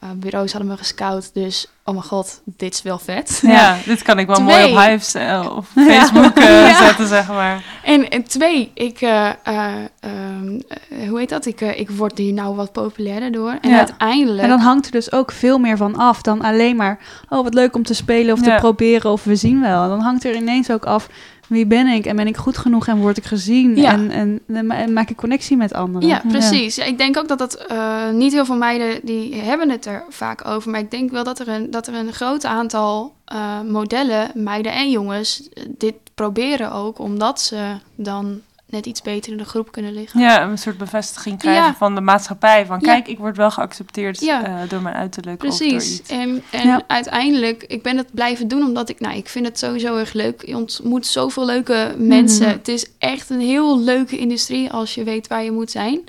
[0.00, 1.30] eh, bureaus hadden me gescout.
[1.34, 3.38] Dus, oh mijn god, dit is wel vet.
[3.42, 6.86] Ja, dit kan ik wel mooi op Hives eh, of Facebook Ja.
[6.86, 7.64] zetten, zeg maar.
[7.84, 11.46] En, en twee, ik, eh, eh, ehm, ehm, eh, hoe heet dat?
[11.46, 13.58] Ik, ik word hier nou wat populairder door.
[13.60, 14.42] En uiteindelijk...
[14.42, 16.98] En dan hangt er dus ook veel meer van af dan alleen maar...
[17.28, 19.88] oh, wat leuk om te spelen of te proberen of we zien wel.
[19.88, 21.08] Dan hangt er ineens ook af
[21.48, 24.92] wie ben ik en ben ik goed genoeg en word ik gezien en, en, en,
[24.92, 26.08] maak ik connectie met anderen.
[26.08, 26.74] Ja, precies.
[26.74, 26.84] Ja.
[26.84, 30.46] ik denk ook dat dat uh, niet heel veel meiden die hebben het er vaak
[30.46, 34.30] over, maar ik denk wel dat er een, dat er een groot aantal uh, modellen,
[34.34, 39.72] meiden en jongens, dit proberen ook omdat ze dan net iets beter in de groep
[39.72, 40.20] kunnen liggen.
[40.20, 42.66] Ja, een soort bevestiging krijgen van de maatschappij.
[42.66, 45.38] Van kijk, ik word wel geaccepteerd uh, door mijn uiterlijk.
[45.38, 46.02] Precies.
[46.02, 49.96] En, en uiteindelijk, ik ben het blijven doen omdat ik, nou, ik vind het sowieso
[49.96, 50.46] erg leuk.
[50.46, 52.46] Je ontmoet zoveel leuke mensen.
[52.46, 52.56] Mhm.
[52.56, 56.00] Het is echt een heel leuke industrie als je weet waar je moet zijn.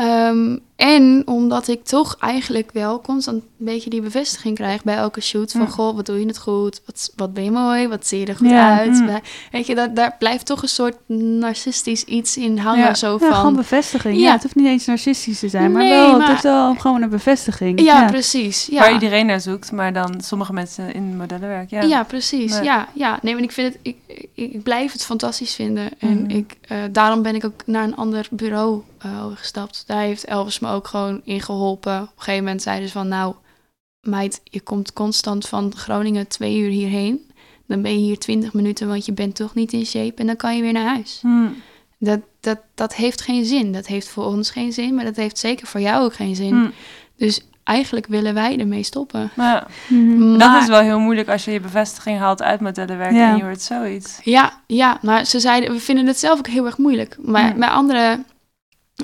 [0.00, 5.20] Um, en omdat ik toch eigenlijk wel constant een beetje die bevestiging krijg bij elke
[5.20, 5.52] shoot.
[5.52, 6.80] Van, goh, wat doe je het goed?
[6.86, 7.88] Wat, wat ben je mooi?
[7.88, 8.92] Wat zie je er goed uit?
[8.92, 9.20] Mm.
[9.52, 12.86] Weet je, dat, daar blijft toch een soort narcistisch iets in hangen.
[12.86, 12.94] Ja.
[12.94, 14.20] Zo van, gewoon bevestiging.
[14.20, 14.32] Ja.
[14.32, 15.72] het hoeft niet eens narcistisch te zijn.
[15.72, 17.80] Maar wel, het is wel gewoon een bevestiging.
[17.80, 18.68] Ja, precies.
[18.72, 19.72] Waar iedereen naar zoekt.
[19.72, 21.82] Maar dan sommige mensen in modellenwerk, ja.
[21.82, 22.58] Ja, precies.
[22.58, 23.18] Ja, ja.
[23.22, 23.78] Nee, maar ik vind het...
[23.82, 23.96] Ik,
[24.34, 25.88] ik, blijf het fantastisch vinden.
[25.98, 26.30] En mm.
[26.30, 29.84] ik, uh, daarom ben ik ook naar een ander bureau uh, gestapt.
[29.86, 32.02] Daar heeft Elvis ook gewoon ingeholpen.
[32.02, 33.34] Op een gegeven moment zeiden ze van, nou,
[34.00, 37.30] meid, je komt constant van Groningen twee uur hierheen.
[37.66, 40.20] Dan ben je hier twintig minuten, want je bent toch niet in shape.
[40.20, 41.18] En dan kan je weer naar huis.
[41.22, 41.54] Hmm.
[41.98, 43.72] Dat, dat, dat heeft geen zin.
[43.72, 46.50] Dat heeft voor ons geen zin, maar dat heeft zeker voor jou ook geen zin.
[46.50, 46.72] Hmm.
[47.16, 49.30] Dus eigenlijk willen wij ermee stoppen.
[49.36, 49.66] Ja.
[49.88, 53.30] Maar, dat is wel heel moeilijk als je je bevestiging haalt uit modellenwerk ja.
[53.30, 54.18] en je hoort zoiets.
[54.22, 57.16] Ja, ja, maar ze zeiden, we vinden het zelf ook heel erg moeilijk.
[57.20, 58.18] Maar bij andere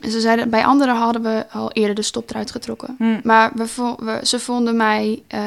[0.01, 2.95] ze zeiden, bij anderen hadden we al eerder de stop eruit getrokken.
[2.99, 3.21] Hmm.
[3.25, 5.41] Maar we, we, ze vonden mij uh,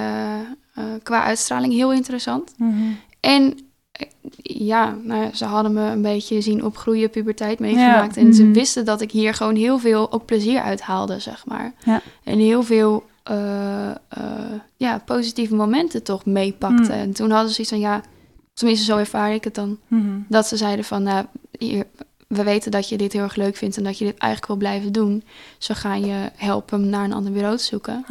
[0.78, 2.54] uh, qua uitstraling heel interessant.
[2.58, 2.98] Hmm.
[3.20, 3.58] En
[3.92, 4.08] eh,
[4.42, 8.18] ja, nou, ze hadden me een beetje zien opgroeien, puberteit meegemaakt.
[8.18, 8.54] En ze hmm.
[8.54, 11.74] wisten dat ik hier gewoon heel veel ook plezier uithaalde, zeg maar.
[11.84, 12.02] Ja.
[12.24, 13.92] En heel veel uh,
[14.78, 16.94] ja, positieve momenten toch meepakte.
[16.94, 18.02] En toen hadden ze iets van, ja,
[18.54, 19.80] tenminste zo ervaar ik het dan.
[20.28, 21.26] Dat ze zeiden van, nou,
[21.58, 21.86] hier,
[22.28, 24.70] we weten dat je dit heel erg leuk vindt en dat je dit eigenlijk wil
[24.70, 25.24] blijven doen.
[25.58, 28.06] Zo gaan je helpen om naar een ander bureau te zoeken.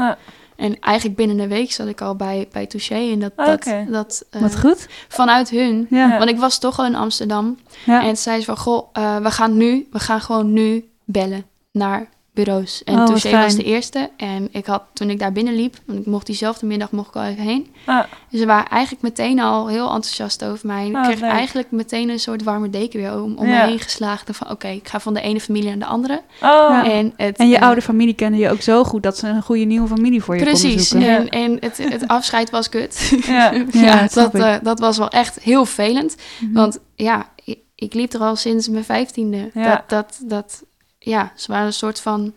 [0.56, 3.10] En eigenlijk binnen een week zat ik al bij, bij Touché.
[3.12, 4.86] En dat, oh, dat, dat uh, Wat goed.
[5.08, 5.86] Vanuit hun.
[5.90, 6.18] Ja.
[6.18, 7.58] Want ik was toch al in Amsterdam.
[7.86, 8.04] Ja.
[8.04, 12.08] En zei ze van, goh, uh, we gaan nu, we gaan gewoon nu bellen naar
[12.34, 12.84] bureaus.
[12.84, 14.10] En oh, Touché was de eerste.
[14.16, 17.22] En ik had, toen ik daar binnenliep, want ik mocht diezelfde middag mocht ik al
[17.22, 17.74] even heen.
[17.84, 18.04] Ah.
[18.30, 20.86] Dus ze waren eigenlijk meteen al heel enthousiast over mij.
[20.86, 24.34] ik oh, kreeg eigenlijk meteen een soort warme deken weer om, om me heen geslagen.
[24.34, 26.22] Van oké, ik ga van de ene familie naar de andere.
[26.42, 26.86] Oh.
[26.86, 29.64] En, het, en je oude familie kende je ook zo goed dat ze een goede
[29.64, 30.88] nieuwe familie voor je Precies.
[30.88, 31.28] konden zoeken.
[31.28, 33.12] En, en het, het afscheid was kut.
[33.26, 36.16] Ja, ja, dat, uh, dat was wel echt heel vervelend.
[36.40, 36.52] Mhm.
[36.52, 39.50] Want ja, ik, ik, liep er al sinds mijn vijftiende.
[39.54, 40.62] Dat, dat, dat
[41.04, 42.32] ja, ze waren een soort van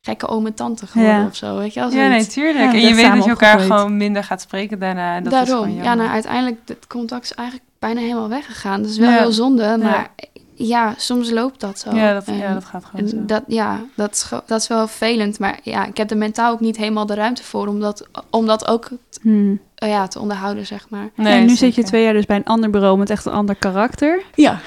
[0.00, 2.72] gekke oom en tante geworden of zo, weet je Ja, nee, tuurlijk.
[2.72, 5.16] en je weet dat je elkaar gewoon minder gaat spreken daarna.
[5.16, 5.68] En dat Daarom.
[5.68, 8.82] Is ja, nou, uiteindelijk, het contact is eigenlijk bijna helemaal weggegaan.
[8.82, 10.10] Dat is wel heel zonde, maar
[10.54, 11.94] ja, soms loopt dat zo.
[11.94, 13.24] Ja, dat, ja, dat gaat gewoon zo.
[13.24, 15.38] Dat, ja, dat is, dat is wel vervelend.
[15.38, 18.46] Maar ja, ik heb er mentaal ook niet helemaal de ruimte voor om dat, om
[18.46, 18.88] dat ook
[19.20, 19.60] hmm.
[19.82, 21.10] Uh, ja, te onderhouden, zeg maar.
[21.14, 23.32] Nee, en nu zit je twee jaar dus bij een ander bureau met echt een
[23.32, 24.22] ander karakter.
[24.34, 24.60] Ja.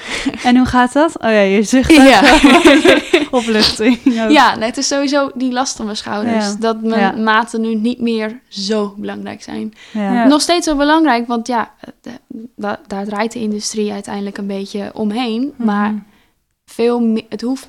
[0.44, 1.18] En hoe gaat dat?
[1.18, 2.22] Oh ja, je zucht ja.
[3.30, 3.98] opluchting.
[4.28, 6.56] Ja, nee, het is sowieso die last van mijn schouders.
[6.56, 9.74] Dat mijn maten nu niet meer zo belangrijk zijn.
[10.28, 11.70] Nog steeds wel belangrijk, want ja,
[12.86, 15.52] daar draait de industrie uiteindelijk een beetje omheen.
[15.56, 15.66] Mhm.
[15.66, 16.04] Maar
[16.64, 17.68] veel het hoeft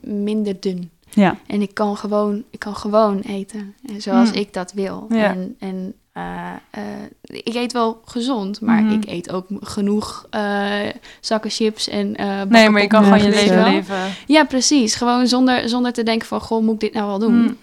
[0.00, 0.90] minder dun.
[1.14, 1.36] Ja.
[1.46, 3.74] En ik kan gewoon, ik kan gewoon eten.
[3.98, 4.36] Zoals mm.
[4.36, 5.06] ik dat wil.
[5.08, 6.84] En, en uh, uh,
[7.20, 8.92] ik eet wel gezond, maar mhm.
[8.92, 10.88] ik eet ook genoeg uh,
[11.20, 12.10] zakken chips en
[12.48, 14.14] Nee, maar je kan gewoon je leven leven.
[14.26, 14.94] Ja, precies.
[14.94, 17.34] Gewoon zonder, zonder te denken van, goh, moet ik dit nou wel doen?
[17.34, 17.58] Mm.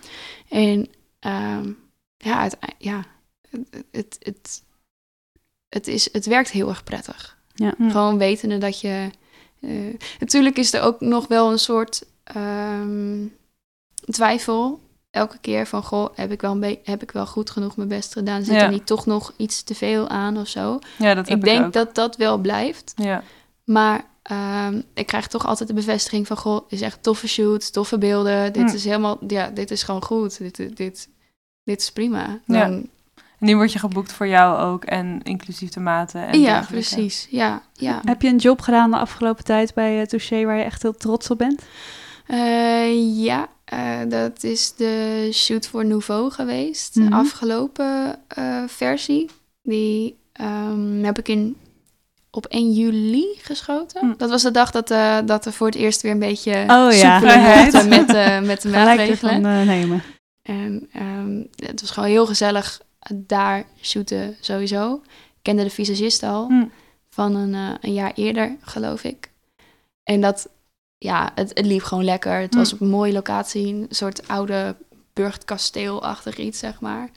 [0.49, 0.87] En
[1.19, 1.77] um,
[2.17, 3.03] ja, het, ja
[3.49, 4.63] het, het, het,
[5.69, 7.37] het, is, het werkt heel erg prettig.
[7.53, 7.73] Ja.
[7.79, 9.09] Gewoon wetende dat je...
[10.19, 13.33] natuurlijk is er ook nog wel een soort um,
[14.05, 14.79] twijfel
[15.11, 18.13] elke keer van, goh, heb ik wel, een heb ik wel goed genoeg mijn best
[18.13, 18.43] gedaan?
[18.43, 20.79] Zit er niet toch nog iets te veel aan of zo?
[20.97, 22.93] Ja, dat ik denk dat dat wel blijft.
[22.95, 23.23] Ja.
[23.63, 27.97] Maar um, ik krijg toch altijd de bevestiging van, goh, is echt toffe shoot, toffe
[27.97, 28.53] beelden.
[28.53, 28.75] Dit hm.
[28.75, 30.37] is helemaal, ja, dit is gewoon goed.
[30.37, 31.09] Dit, dit,
[31.63, 32.39] dit is prima.
[32.45, 32.63] Dan, ja.
[32.63, 32.89] En
[33.47, 36.27] nu word je geboekt voor jou ook en inclusief de maten.
[36.27, 37.27] En ja, precies.
[37.29, 38.01] Ja, ja.
[38.03, 40.95] Heb je een job gedaan de afgelopen tijd bij uh, Touché waar je echt heel
[40.95, 41.63] trots op bent?
[42.27, 46.93] Uh, ja, uh, dat is de shoot voor Nouveau geweest.
[46.93, 47.13] De mhm.
[47.13, 49.29] afgelopen uh, versie.
[49.63, 51.57] Die um, heb ik in
[52.31, 54.01] op 1 juli geschoten.
[54.01, 54.13] Hm.
[54.17, 56.91] Dat was de dag dat, eh, dat er voor het eerst weer een beetje Oh
[56.91, 57.19] ja.
[57.87, 59.45] met, eh, met de maatregelen.
[59.45, 60.03] eh, nemen.
[60.41, 62.81] En ehm, het was gewoon heel gezellig
[63.13, 64.93] daar shooten sowieso.
[65.03, 66.65] Ik kende de visagist al Hm.
[67.09, 69.31] van een, eh, een jaar eerder, geloof ik.
[70.03, 70.49] En dat,
[70.99, 72.39] ja, het, het liep gewoon lekker.
[72.39, 72.57] Het Hm.
[72.59, 74.75] was op een mooie locatie, een soort oude
[75.13, 77.09] burchtkasteelachtig iets, zeg maar.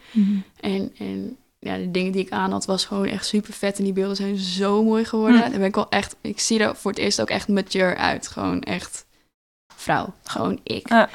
[0.61, 3.79] En, en ja, de dingen die ik aan had, was gewoon echt super vet.
[3.79, 5.37] En die beelden zijn zo mooi geworden.
[5.43, 5.51] Hm.
[5.51, 8.29] Dan ben ik wel echt, ik zie er voor het eerst ook echt mature uit.
[8.29, 9.07] Gewoon echt
[9.77, 10.15] vrouw.
[10.25, 10.89] Gewoon ik.
[10.89, 11.09] Ja.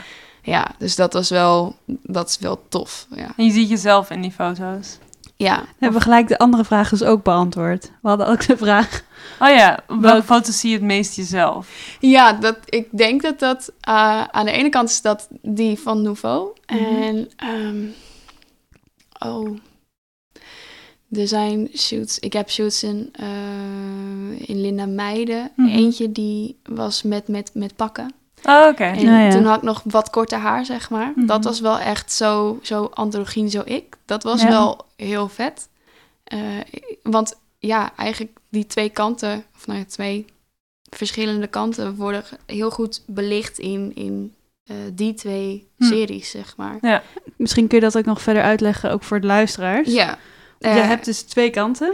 [0.43, 3.07] Ja, dus dat was wel, dat is wel tof.
[3.15, 3.33] Ja.
[3.37, 4.97] En je ziet jezelf in die foto's.
[5.37, 5.63] Ja.
[5.77, 7.91] Hebben we gelijk de andere vraag dus ook beantwoord.
[8.01, 8.89] We hadden ook de vraag.
[9.39, 11.95] Oh ja, welke Welk- foto's zie je het meest jezelf?
[11.99, 13.71] Ja, dat, ik denk dat dat...
[13.81, 16.49] eh, aan de ene kant is dat die van Nouveau.
[16.65, 17.01] Mhm.
[17.01, 17.29] En...
[17.35, 17.85] ehm,
[19.31, 19.57] oh...
[21.11, 22.19] Er zijn shoots...
[22.19, 25.51] Ik heb shoots in, eh, in Linda Meijden.
[25.55, 25.69] Mhm.
[25.69, 28.13] Eentje die was met, met, met pakken.
[28.49, 28.83] Oh, oké.
[28.83, 29.31] En Ja, ja.
[29.31, 31.11] toen had ik nog wat korter haar, zeg maar.
[31.15, 31.25] Mhm.
[31.25, 33.95] Dat was wel echt zo, zo androgyn, zo ik.
[34.05, 34.47] Dat was Ja.
[34.49, 35.69] wel heel vet.
[36.23, 36.39] Eh,
[37.03, 40.25] want ja, eigenlijk die twee kanten, of nou ja, twee
[40.89, 44.33] verschillende kanten, worden heel goed belicht in, in
[44.63, 45.83] eh, die twee Hm.
[45.83, 47.03] series, zeg maar.
[47.37, 49.91] Misschien kun je dat ook nog verder uitleggen, ook voor de luisteraars.
[49.93, 50.17] Ja.
[50.59, 51.93] Je Eh, hebt dus twee kanten.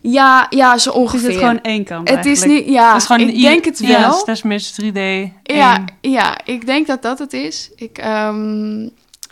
[0.00, 1.28] ja, ja, zo ongeveer.
[1.28, 4.36] is het gewoon één kant Het is niet, ja, is ik denk het Ja, wel.
[4.42, 4.94] mix 3D.
[5.42, 5.84] Ja, één.
[6.00, 7.70] ja, ik denk dat dat het is.
[7.76, 8.82] Ik, ehm,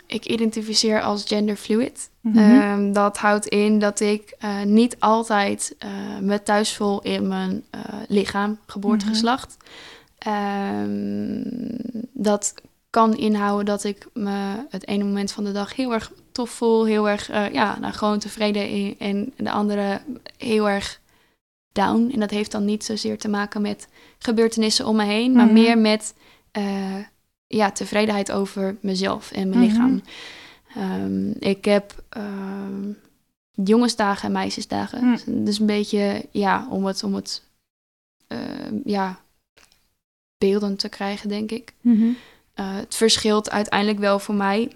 [0.07, 2.09] ik identificeer als genderfluid.
[2.35, 5.89] Ehm, dat houdt in dat ik eh, niet altijd eh,
[6.21, 7.63] me thuis voel in mijn
[8.07, 9.57] lichaam, geboortegeslacht.
[10.17, 11.41] Ehm,
[12.13, 12.53] dat
[12.89, 16.85] kan inhouden dat ik me het ene moment van de dag heel erg tof voel,
[16.85, 20.01] heel erg, eh, ja, nou, gewoon tevreden in, en de andere
[20.37, 20.99] heel erg
[21.71, 22.09] down.
[22.13, 23.87] En dat heeft dan niet zozeer te maken met
[24.19, 25.53] gebeurtenissen om me heen, maar Mhm.
[25.53, 26.13] meer met
[26.51, 26.95] eh,
[27.47, 29.69] ja, tevredenheid over mezelf en mijn Mhm.
[29.69, 30.01] lichaam.
[30.75, 32.91] Ehm, ik heb ehm,
[33.51, 34.99] jongensdagen en meisjesdagen.
[35.25, 35.43] Hm.
[35.43, 37.43] Dus een beetje, ja, om het, om het
[38.27, 39.19] ehm, ja,
[40.37, 41.73] beeldend te krijgen, denk ik.
[41.81, 42.07] Mhm.
[42.53, 44.71] Eh, het verschilt uiteindelijk wel voor mij.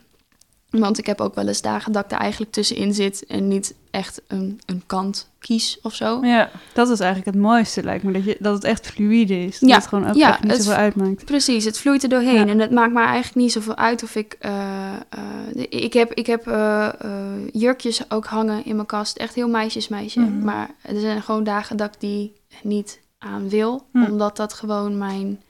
[0.80, 3.74] Want ik heb ook wel eens dagen dat ik er eigenlijk tussenin zit en niet
[3.92, 6.20] echt een, een kant kies of zo.
[6.26, 6.50] Ja.
[6.74, 8.12] Dat is eigenlijk het mooiste, lijkt me.
[8.12, 9.60] Dat, je, dat het echt fluïde is.
[9.60, 11.26] Dat Ja, het gewoon ook ja, echt niet het- zoveel uitmaakt.
[11.26, 12.34] Precies, het vloeit er doorheen.
[12.46, 12.48] Ja.
[12.48, 14.36] En het maakt me eigenlijk niet zoveel uit of ik...
[14.40, 16.90] eh, eh, ik heb, ik heb eh,
[17.52, 19.18] jurkjes ook hangen in mijn kast.
[19.18, 20.20] Echt heel meisjesmeisje.
[20.20, 20.44] Mhm.
[20.44, 22.34] Maar er zijn gewoon dagen dat ik die
[22.64, 23.86] niet aan wil.
[23.92, 24.04] Hm.
[24.04, 25.42] Omdat dat gewoon mijn,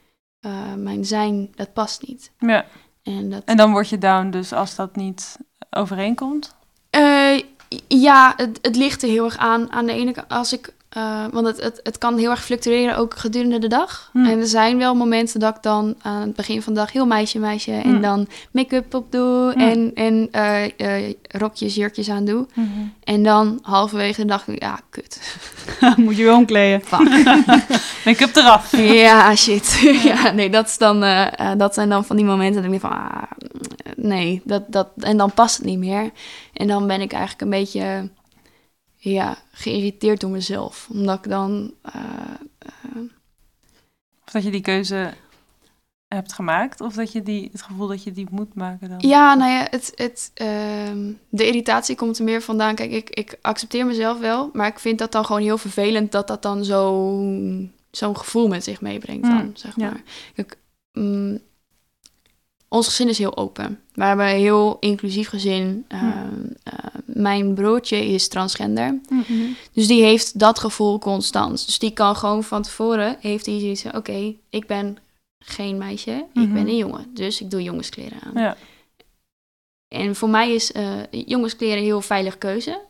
[0.76, 2.30] mijn zijn, dat past niet.
[2.38, 2.64] ja.
[3.06, 3.42] En dat...
[3.44, 5.36] En dan word je down dus als dat niet
[5.70, 6.54] overeenkomt.
[6.90, 7.40] Eh,
[7.88, 9.72] ja, het, het ligt er heel erg aan.
[9.72, 10.74] Aan de ene kant, als ik.
[10.96, 14.10] Eh, want het, het, het kan heel erg fluctueren ook gedurende de dag.
[14.12, 14.24] Hm.
[14.24, 17.06] En er zijn wel momenten dat ik dan aan het begin van de dag heel
[17.06, 17.72] meisje, meisje.
[17.72, 19.52] En dan make-up op doe.
[19.54, 19.60] Hm.
[19.60, 22.46] En, en eh, eh, rokjes, jurkjes aan doe.
[23.04, 25.38] En dan halverwege de dag, ja, kut.
[25.96, 26.82] Moet je weer omkleden.
[28.04, 28.76] Make-up eraf.
[28.76, 29.80] ja, shit.
[30.04, 31.04] ja, nee, dat, is dan,
[31.56, 33.22] dat zijn dan van die momenten dat ik denk van, ah,
[33.96, 36.10] nee, dat, dat, en dan past het niet meer.
[36.52, 38.08] En dan ben ik eigenlijk een beetje,
[38.96, 40.88] ja, geïrriteerd door mezelf.
[40.90, 41.94] Omdat ik dan, eh,
[42.58, 43.02] eh,
[44.24, 45.12] Of dat je die keuze
[46.08, 46.80] hebt gemaakt.
[46.80, 48.98] Of dat je die, het gevoel dat je die moet maken dan.
[49.00, 52.74] ja, nou ja, het, het, ehm, de irritatie komt er meer vandaan.
[52.74, 56.26] Kijk, ik, ik accepteer mezelf wel, maar ik vind dat dan gewoon heel vervelend dat
[56.26, 57.20] dat dan zo,
[57.90, 59.90] zo'n gevoel met zich meebrengt dan, Mm, zeg ja.
[59.90, 60.02] maar.
[60.34, 60.58] Kijk,
[60.92, 61.38] mm,
[62.68, 63.80] ons gezin is heel open.
[63.94, 65.84] We hebben een heel inclusief gezin.
[65.88, 66.72] Ehm, eh,
[67.04, 69.00] mijn broertje is transgender.
[69.72, 71.66] Dus die heeft dat gevoel constant.
[71.66, 73.96] Dus die kan gewoon van tevoren, heeft hij zoiets van...
[73.96, 74.98] Oké, ik ben
[75.38, 77.10] geen meisje, ik ben een jongen.
[77.14, 78.32] Dus ik doe jongenskleren aan.
[78.42, 78.56] Ja.
[79.88, 82.80] En voor mij is eh, jongenskleren een heel veilige keuze.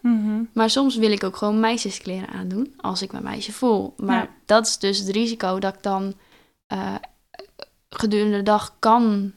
[0.52, 3.94] Maar soms wil ik ook gewoon meisjeskleren aandoen als ik me meisje voel.
[3.96, 4.28] Maar Ja.
[4.46, 6.14] dat is dus het risico dat ik dan
[6.66, 6.94] eh,
[7.90, 9.32] gedurende de dag kan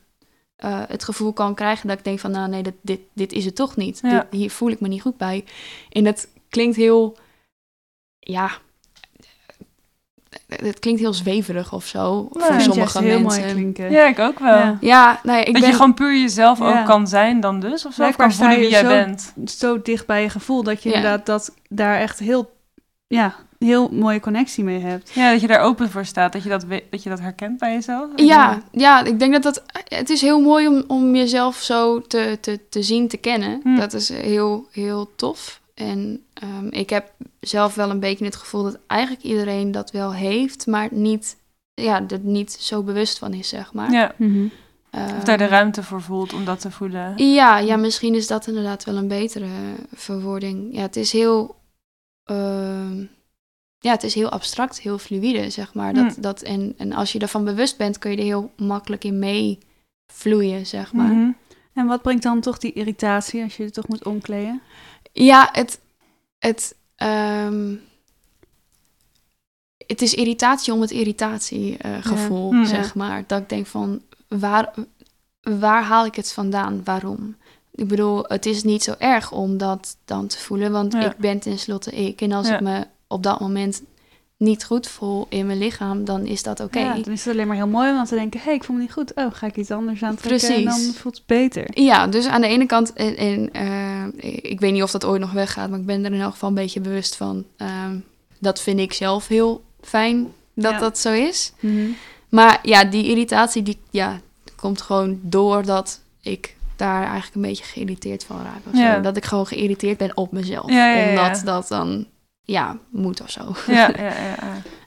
[0.59, 3.45] eh, het gevoel kan krijgen dat ik denk van nou nee, dit, dit, dit is
[3.45, 3.99] het toch niet.
[4.01, 4.09] Ja.
[4.09, 5.45] Dit, hier voel ik me niet goed bij.
[5.89, 7.17] En dat klinkt heel,
[8.19, 8.49] ja,
[10.47, 13.41] het klinkt heel zweverig of zo Nee, voor sommige heel mensen.
[13.41, 13.91] mooi klinken.
[13.91, 14.55] Ja, ik ook wel.
[14.57, 14.77] Ja.
[14.81, 16.79] Ja, nou ja, ik dat ben je gewoon puur jezelf Ja.
[16.79, 17.85] ook kan zijn dan dus.
[17.85, 17.97] Of zo.
[18.01, 19.33] Blijkbaar kan voelen wie jij zo- bent.
[19.45, 20.95] Zo dicht bij je gevoel dat je Ja.
[20.95, 22.51] inderdaad dat, daar echt heel,
[23.07, 25.09] ja, heel mooie connectie mee hebt.
[25.09, 26.33] Ja, dat je daar open voor staat.
[26.33, 28.09] Dat je dat, dat, je dat herkent bij jezelf.
[28.15, 29.63] Ja, ja, ik denk dat dat...
[29.87, 33.59] Het is heel mooi om, om jezelf zo te, te, te zien, te kennen.
[33.63, 33.75] Hm.
[33.75, 35.61] Dat is heel, heel tof.
[35.73, 40.13] En ehm, ik heb zelf wel een beetje het gevoel dat eigenlijk iedereen dat wel
[40.13, 41.37] heeft, maar niet,
[41.73, 43.91] ja, er niet zo bewust van is, zeg maar.
[43.91, 44.13] Ja.
[44.17, 44.47] Mhm.
[44.91, 47.13] Of daar de Ehm, ruimte voor voelt om dat te voelen.
[47.33, 49.47] Ja, ja, misschien is dat inderdaad wel een betere
[49.93, 50.75] verwoording.
[50.75, 51.55] Ja, het is heel,
[52.23, 53.05] ehm,
[53.79, 55.93] ja, het is heel abstract, heel fluïde, zeg maar.
[55.93, 56.21] Dat, Hm.
[56.21, 60.65] dat, en, en als je ervan bewust bent, kun je er heel makkelijk in meevloeien,
[60.65, 61.11] zeg maar.
[61.13, 61.31] Mhm.
[61.73, 64.61] En wat brengt dan toch die irritatie als je het toch moet omkleden?
[65.11, 65.79] Ja, het,
[66.37, 67.75] het, ehm,
[69.87, 72.59] het is irritatie om het irritatiegevoel, Ja.
[72.59, 72.65] Hm.
[72.65, 73.23] zeg maar.
[73.27, 74.73] Dat ik denk van, waar,
[75.41, 76.81] waar haal ik het vandaan?
[76.83, 77.35] Waarom?
[77.71, 81.11] Ik bedoel, het is niet zo erg om dat dan te voelen, want Ja.
[81.11, 82.21] ik ben tenslotte ik.
[82.21, 83.81] En als ik me op dat moment
[84.37, 86.79] niet goed voel in mijn lichaam, dan is dat oké.
[86.79, 88.39] Ja, dan is het alleen maar heel mooi om te denken...
[88.39, 89.11] hé, hey, ik voel me niet goed.
[89.15, 90.85] Oh, ga ik iets anders aantrekken en Precies.
[90.85, 91.67] dan voelt het beter.
[91.83, 94.03] Ja, dus aan de ene kant, en, en, eh,
[94.51, 96.49] ik weet niet of dat ooit nog weggaat, maar ik ben er in elk geval
[96.49, 97.45] een beetje bewust van.
[97.57, 97.95] Ehm,
[98.39, 100.79] dat vind ik zelf heel fijn dat Ja.
[100.79, 101.51] dat zo is.
[101.59, 101.87] Mhm.
[102.29, 104.19] Maar ja, die irritatie, die ja,
[104.55, 108.61] komt gewoon doordat ik daar eigenlijk een beetje geïrriteerd van raak.
[108.71, 108.95] Of Ja.
[108.95, 109.01] zo.
[109.01, 110.69] Dat ik gewoon geïrriteerd ben op mezelf.
[110.69, 111.09] Ja, ja, ja.
[111.09, 112.05] Omdat dat dan,
[112.49, 113.53] ja, moet of zo.
[113.67, 114.37] Ja, ja, ja, ja.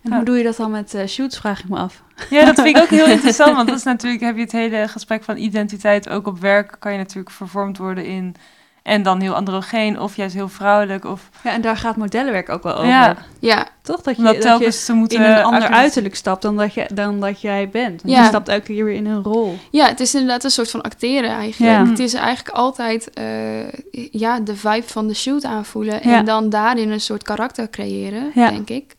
[0.03, 0.17] En Ja.
[0.17, 2.03] hoe doe je dat dan met eh, shoots, vraag ik me af.
[2.31, 3.55] Ja, dat vind ik ook heel interessant.
[3.57, 6.09] Want dat is natuurlijk, heb je het hele gesprek van identiteit.
[6.09, 8.35] Ook op werk kan je natuurlijk vervormd worden in.
[8.83, 11.05] En dan heel androgeen, of juist heel vrouwelijk.
[11.05, 12.87] Of Ja, en daar gaat modellenwerk ook wel over.
[12.87, 13.17] Ja.
[13.39, 14.01] Ja, Toch?
[14.03, 16.87] Dat je, dat je telkens te moeten in een ander uiterlijk stapt dan dat, je,
[16.95, 18.03] dan dat jij bent.
[18.03, 18.23] Want Ja.
[18.23, 19.59] Je stapt elke keer weer in een rol.
[19.71, 21.73] Ja, het is inderdaad een soort van acteren eigenlijk.
[21.73, 21.87] Ja.
[21.91, 23.73] Het is eigenlijk altijd eh,
[24.11, 26.17] ja, de vibe van de shoot aanvoelen Ja.
[26.17, 28.51] en dan daarin een soort karakter creëren, Ja.
[28.51, 28.95] denk ik.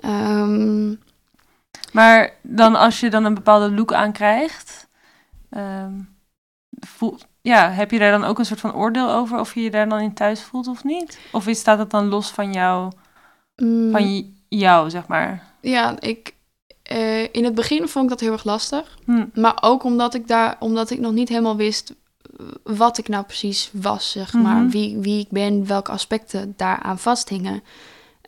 [0.00, 0.94] Ehm,
[1.92, 4.88] Maar dan als je dan een bepaalde look aankrijgt,
[5.50, 5.92] ehm,
[6.70, 9.70] voel, ja, heb je daar dan ook een soort van oordeel over of je je
[9.70, 11.18] daar dan in thuis voelt of niet?
[11.32, 12.92] Of is, staat het dan los van jou,
[13.56, 15.52] mm, van jou, zeg maar?
[15.60, 16.34] Ja, ik,
[16.82, 18.98] eh, in het begin vond ik dat heel erg lastig.
[19.04, 19.24] Hm.
[19.34, 21.94] Maar ook omdat ik, daar, omdat ik nog niet helemaal wist
[22.62, 24.56] wat ik nou precies was, zeg maar.
[24.56, 24.70] Mhm.
[24.70, 27.62] Wie, wie ik ben, welke aspecten daaraan vasthingen.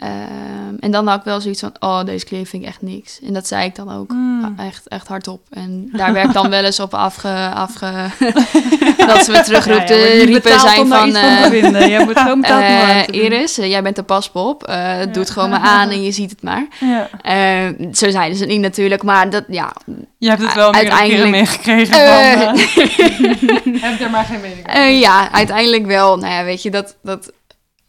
[0.00, 3.20] Ehm, en dan had ik wel zoiets van, oh, deze kleding vind ik echt niks.
[3.26, 4.54] En dat zei ik dan ook Hmm.
[4.58, 5.40] echt, echt hardop.
[5.50, 7.50] En daar werd dan wel eens op afge...
[7.54, 7.86] afge
[9.06, 11.14] dat ze me terugroepte, Ja, ja, riepen betaald zijn van...
[11.16, 11.88] eh, vinden.
[11.88, 13.14] Jij moet gewoon betaald eh, doen.
[13.14, 14.64] Iris, eh, jij bent de paspop.
[14.64, 16.66] Eh Doe het gewoon maar aan en je ziet het maar.
[16.80, 17.08] Ja.
[17.22, 19.72] Eh, zo zeiden ze het niet natuurlijk, maar dat, ja...
[20.18, 22.02] Je hebt het wel meerdere keren Uiteindelijk- meegekregen van...
[22.02, 24.80] eh, heb er maar geen mening over.
[24.80, 26.16] Eh, ja, uiteindelijk wel.
[26.18, 27.32] Nou ja, weet je, dat, dat,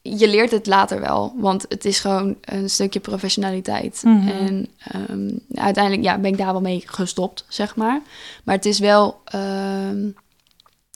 [0.01, 1.33] je leert het later wel.
[1.37, 4.01] Want het is gewoon een stukje professionaliteit.
[4.03, 4.27] Mhm.
[4.27, 8.01] En ehm, uiteindelijk ja, ben ik daar wel mee gestopt, zeg maar.
[8.43, 9.21] Maar het is wel...
[9.25, 10.09] ehm,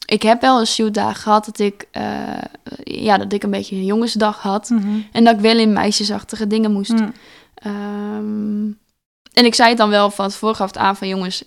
[0.05, 2.37] ik heb wel een shootdag gehad dat ik, eh,
[2.83, 4.69] ja, dat ik een beetje een jongensdag had.
[4.69, 4.99] Mhm.
[5.11, 6.91] En dat ik wel in meisjesachtige dingen moest.
[6.91, 7.09] Hm.
[7.53, 8.65] Ehm,
[9.33, 11.43] en ik zei het dan wel van het vooraf aan van jongens,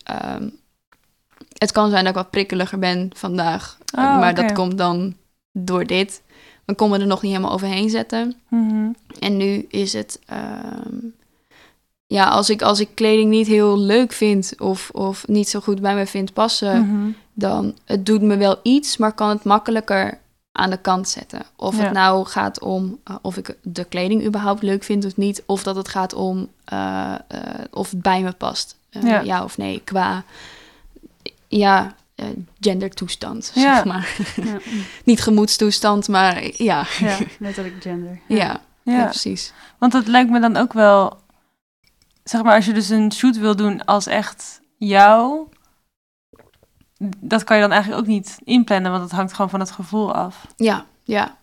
[1.58, 3.78] het kan zijn dat ik wat prikkeliger ben vandaag.
[3.94, 5.14] Oh, maar dat komt dan
[5.52, 6.22] door dit.
[6.68, 8.34] We konden er nog niet helemaal overheen zetten.
[8.48, 8.88] Mhm.
[9.18, 10.96] En nu is het, ehm,
[12.06, 15.80] ja, als ik, als ik kleding niet heel leuk vind of, of niet zo goed
[15.80, 17.10] bij me vind passen, Mhm.
[17.32, 20.18] dan het doet me wel iets, maar kan het makkelijker
[20.52, 21.42] aan de kant zetten.
[21.56, 21.82] Of Ja.
[21.82, 25.62] het nou gaat om eh, of ik de kleding überhaupt leuk vind of niet, of
[25.62, 28.76] dat het gaat om eh, eh, of het bij me past.
[28.90, 29.20] Ja.
[29.20, 29.44] ja.
[29.44, 30.24] of nee, qua
[31.48, 32.26] ja, eh,
[32.60, 33.74] gendertoestand, Ja.
[33.74, 34.16] zeg maar.
[34.36, 34.58] Ja,
[35.04, 38.20] Niet gemoedstoestand, maar ja, ja, letterlijk gender.
[38.38, 38.60] ja.
[38.82, 39.04] ja.
[39.04, 39.52] Precies.
[39.78, 41.20] Want dat lijkt me dan ook wel...
[42.24, 45.48] Zeg maar, als je dus een shoot wil doen als echt jou...
[47.20, 50.14] Dat kan je dan eigenlijk ook niet inplannen, want het hangt gewoon van het gevoel
[50.14, 50.46] af.
[50.56, 51.37] Ja, ja.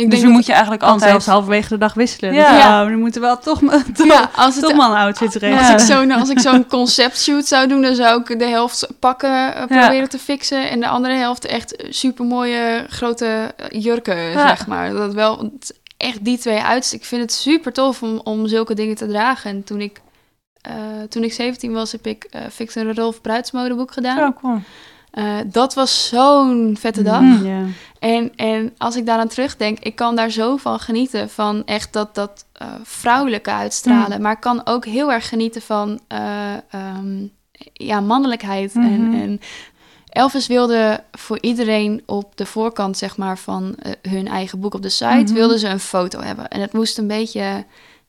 [0.00, 1.10] Ik dus dat- moet je eigenlijk altijd...
[1.10, 2.32] zelfs halverwege de dag wisselen.
[2.34, 2.52] Ja.
[2.52, 3.58] Ja, ja nu moeten we wel toch,
[3.94, 5.38] toch, ja, als het, toch een outfit Ja.
[5.38, 5.72] regelen.
[5.72, 9.54] Als ik zo'n als ik zo'n conceptshoot zou doen, dan zou ik de helft pakken
[9.54, 14.48] eh, proberen te fixen en de andere helft echt super mooie grote eh, jurken, Ja.
[14.48, 14.92] zeg maar.
[14.92, 15.52] Dat wel
[15.96, 16.92] echt die twee uit.
[16.92, 19.50] Ik vind het super tof om, om zulke dingen te dragen.
[19.50, 20.00] En toen ik
[20.60, 20.72] eh,
[21.08, 24.16] toen ik 17 was, heb ik Fix een Rolf bruidsmodeboek gedaan.
[24.18, 24.64] Zo, kom.
[25.10, 27.20] Eh, dat was zo'n vette dag.
[27.20, 27.74] Mm.
[27.98, 31.30] En, en als ik daaraan terugdenk, ik kan daar zo van genieten.
[31.30, 34.16] Van echt dat, dat eh, vrouwelijke uitstralen.
[34.16, 34.22] Mm.
[34.22, 37.26] Maar ik kan ook heel erg genieten van eh, ehm,
[37.72, 38.74] ja, mannelijkheid.
[38.74, 39.40] En, en
[40.08, 43.76] Elvis wilde voor iedereen op de voorkant zeg maar, van
[44.08, 45.32] hun eigen boek op de site...
[45.32, 46.48] Wilden ze een foto hebben.
[46.48, 47.64] En het moest een beetje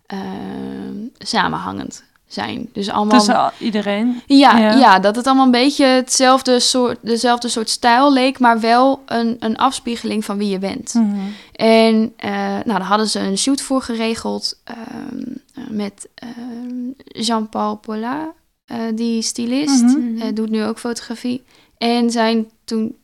[0.06, 2.70] ehm, samenhangend zijn.
[2.74, 3.18] Dus allemaal...
[3.18, 4.22] Tussen iedereen?
[4.26, 9.02] Ja, ja, dat het allemaal een beetje hetzelfde soort, dezelfde soort stijl leek, maar wel
[9.06, 10.94] een, een afspiegeling van wie je bent.
[10.94, 11.20] Mhm.
[11.52, 18.32] En uh, nou, daar hadden ze een shoot voor geregeld ehm, met ehm, Jean-Paul Paulin,
[18.72, 20.34] uh, die stylist, Mhm.
[20.34, 21.44] doet nu ook fotografie.
[21.78, 22.96] En zijn toen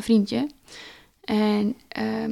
[0.00, 0.46] vriendje.
[1.24, 2.30] En ehm,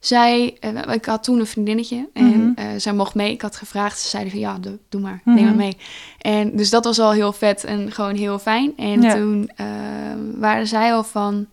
[0.00, 2.60] zij, uh, ik had toen een vriendinnetje en Mhm.
[2.60, 3.32] uh, zij mocht mee.
[3.32, 5.36] Ik had gevraagd, ze zeiden van ja, doe, doe maar, Mhm.
[5.36, 5.76] neem maar mee.
[6.18, 8.72] En dus dat was al heel vet en gewoon heel fijn.
[8.76, 9.14] En Ja.
[9.14, 9.66] toen uh,
[10.34, 11.46] waren zij al van,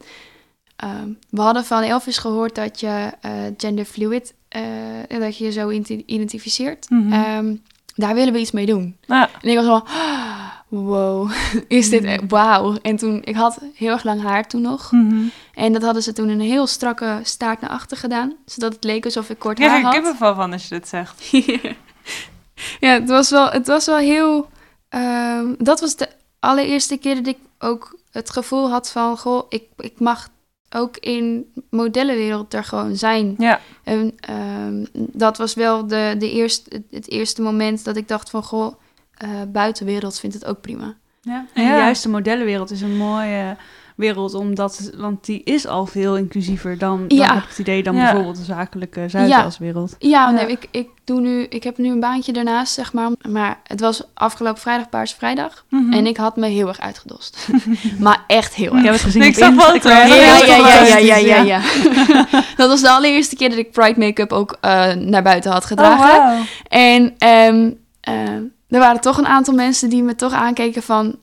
[0.75, 3.11] ehm, we hadden van Elvis gehoord dat je
[3.57, 4.33] genderfluid,
[5.07, 5.69] dat je je zo
[6.05, 6.89] identificeert.
[6.89, 7.13] Mhm.
[7.13, 7.61] Um,
[7.95, 8.95] daar willen we iets mee doen.
[9.07, 9.29] Ja.
[9.41, 9.83] En ik was van,
[10.73, 11.31] wow,
[11.67, 12.77] is dit echt, wauw.
[12.81, 14.91] En toen, ik had heel erg lang haar toen nog.
[14.91, 15.23] Mhm.
[15.53, 18.35] En dat hadden ze toen een heel strakke staart naar achter gedaan.
[18.45, 19.93] Zodat het leek alsof ik kort Ja, haar ik had.
[19.93, 21.31] heb er wel van als je dit zegt.
[22.85, 24.49] ja, het was wel, het was wel heel...
[24.89, 26.09] ehm, dat was de
[26.39, 29.17] allereerste keer dat ik ook het gevoel had van...
[29.17, 30.29] Goh, ik, ik mag
[30.69, 33.35] ook in modellenwereld er gewoon zijn.
[33.37, 33.59] Ja.
[33.83, 38.43] En ehm, dat was wel de, de eerste, het eerste moment dat ik dacht van...
[38.43, 38.73] Goh,
[39.23, 40.93] uh, buitenwereld vindt het ook prima.
[41.21, 41.77] Ja, en Ja.
[41.77, 43.55] juist de modellenwereld is een mooie
[43.95, 47.33] wereld, omdat, want die is al veel inclusiever dan, dan Ja.
[47.33, 48.03] heb ik het idee, dan Ja.
[48.03, 49.95] bijvoorbeeld de zakelijke Zuidaswereld.
[49.99, 50.29] Ja, Ja.
[50.31, 53.09] nee, ik, ik doe nu, ik heb nu een baantje daarnaast, zeg maar.
[53.29, 55.65] Maar het was afgelopen vrijdag Paarse Vrijdag.
[55.69, 55.93] Mhm.
[55.93, 57.47] En ik had me heel erg uitgedost.
[57.99, 58.83] maar echt heel Ik erg.
[58.83, 59.83] heb het gezien Ik zag foto's.
[59.83, 61.61] Ja, ja, ja, ja, ja, ja, fantastisch, ja, ja.
[62.55, 65.67] dat was de allereerste keer dat ik Pride make-up ook eh, naar buiten had Oh,
[65.67, 66.17] gedragen.
[66.25, 66.41] wauw.
[66.67, 68.41] En ehm, ehm,
[68.73, 71.19] er waren toch een aantal mensen die me toch aankeken van...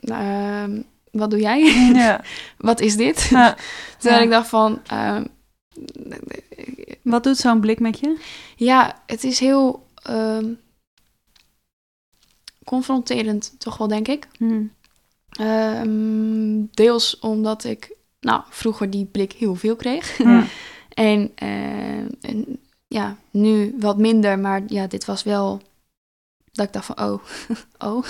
[0.00, 1.60] ehm, wat doe jij?
[1.94, 2.20] Ja.
[2.58, 3.22] wat is dit?
[3.30, 3.56] Ja.
[3.98, 4.24] Terwijl Ja.
[4.26, 4.80] ik dacht van...
[4.86, 5.24] ehm,
[7.02, 8.16] Wat doet zo'n blik met je?
[8.56, 10.52] Ja, het is heel ehm,
[12.64, 14.28] confronterend, toch wel, denk ik.
[14.38, 14.62] Hm.
[15.30, 20.18] Ehm, deels omdat ik, nou, vroeger die blik heel veel kreeg.
[20.18, 20.44] Ja.
[20.94, 25.62] en, ehm, en ja, nu wat minder, maar ja, dit was wel
[26.54, 27.22] dat ik dacht van, oh,
[27.90, 28.04] oh,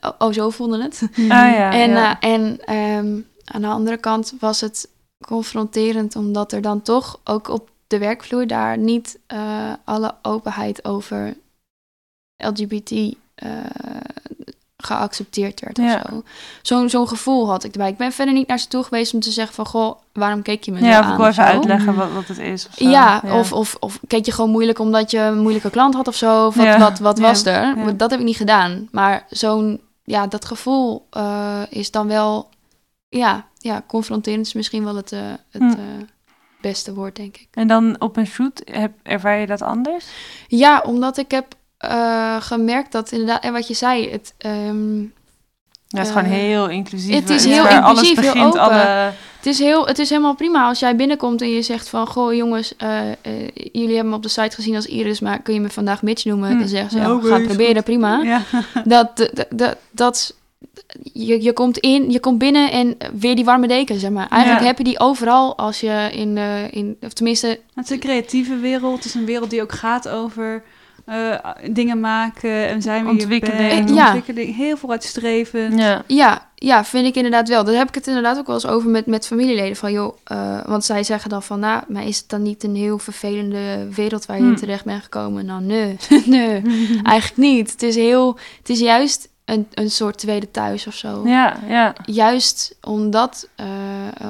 [0.18, 1.02] oh, zo voelde het.
[1.16, 2.20] Ah, ja, en ja.
[2.20, 4.88] eh, en ehm, aan de andere kant was het
[5.26, 11.36] confronterend, omdat er dan toch ook op de werkvloer daar niet eh, alle openheid over
[12.36, 12.90] LGBT
[13.34, 13.60] eh,
[14.76, 15.94] geaccepteerd werd Ja.
[15.94, 16.22] of zo.
[16.62, 17.88] Zo'n zo'n gevoel had ik erbij.
[17.88, 20.64] Ik ben verder niet naar ze toe geweest om te zeggen van, goh, waarom keek
[20.64, 21.10] je me zo ja, of aan?
[21.12, 21.54] ik wil even of zo?
[21.54, 22.66] uitleggen wat, wat het is.
[22.66, 22.88] Of zo.
[22.88, 26.14] Ja, Of, of, of keek je gewoon moeilijk omdat je een moeilijke klant had of
[26.14, 26.46] zo?
[26.46, 26.78] Of wat, Ja.
[26.78, 27.22] wat, wat Ja.
[27.22, 27.76] was er?
[27.76, 27.90] Ja.
[27.92, 28.88] Dat heb ik niet gedaan.
[28.90, 32.48] Maar zo'n, ja, dat gevoel eh, is dan wel,
[33.08, 35.68] ja, ja, confronterend is misschien wel het, eh, het Hm.
[35.70, 35.76] eh,
[36.60, 37.48] beste woord, denk ik.
[37.50, 40.06] En dan op een shoot, heb, ervaar je dat anders?
[40.46, 41.46] Ja, omdat ik heb
[41.78, 45.00] eh, gemerkt dat inderdaad, en wat je zei, het, ehm,
[45.88, 47.14] Ja, het is Eh, gewoon heel inclusief.
[47.14, 48.60] het is heel alles inclusief, heel open.
[48.60, 49.12] alle...
[49.36, 52.06] Het is, heel, het is helemaal prima als jij binnenkomt en je zegt van...
[52.06, 53.14] Goh jongens, eh, eh,
[53.72, 55.20] jullie hebben me op de site gezien als Iris...
[55.20, 56.50] maar kun je me vandaag Mitch noemen?
[56.50, 56.58] Hm.
[56.58, 57.84] Dan zeggen ze, Ja, proberen, goed.
[57.84, 58.22] prima.
[58.22, 58.42] Ja.
[58.84, 60.34] Dat, dat, dat, dat,
[61.12, 64.28] je, je komt in, je komt binnen en weer die warme deken, zeg maar.
[64.28, 64.66] Eigenlijk Ja.
[64.66, 67.60] heb je die overal als je in, eh, in of tenminste...
[67.74, 68.96] Het is een creatieve wereld.
[68.96, 70.62] Het is een wereld die ook gaat over
[71.06, 71.34] eh,
[71.70, 73.68] dingen maken en zijn je Ontwikkeling.
[73.68, 73.90] bent.
[73.94, 74.04] Ja.
[74.04, 74.56] Ontwikkeling.
[74.56, 75.78] Heel vooruitstrevend.
[75.78, 76.02] Ja.
[76.06, 77.64] Ja, ja, vind ik inderdaad wel.
[77.64, 79.76] Daar heb ik het inderdaad ook wel eens over met, met familieleden.
[79.76, 82.74] Van joh, eh, want zij zeggen dan van, nou, maar is het dan niet een
[82.76, 84.56] heel vervelende wereld waar je in Hm.
[84.56, 85.44] terecht bent gekomen?
[85.46, 86.62] Nou, nee, nee,
[87.02, 87.70] eigenlijk niet.
[87.70, 91.22] Het is heel, het is juist een, een soort tweede thuis of zo.
[91.28, 91.94] Ja, ja.
[92.04, 93.66] Juist omdat, eh,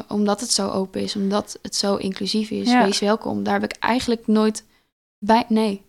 [0.08, 2.70] omdat het zo open is, omdat het zo inclusief is.
[2.70, 2.84] Ja.
[2.84, 3.42] Wees welkom.
[3.42, 4.64] Daar heb ik eigenlijk nooit
[5.18, 5.84] bij, nee.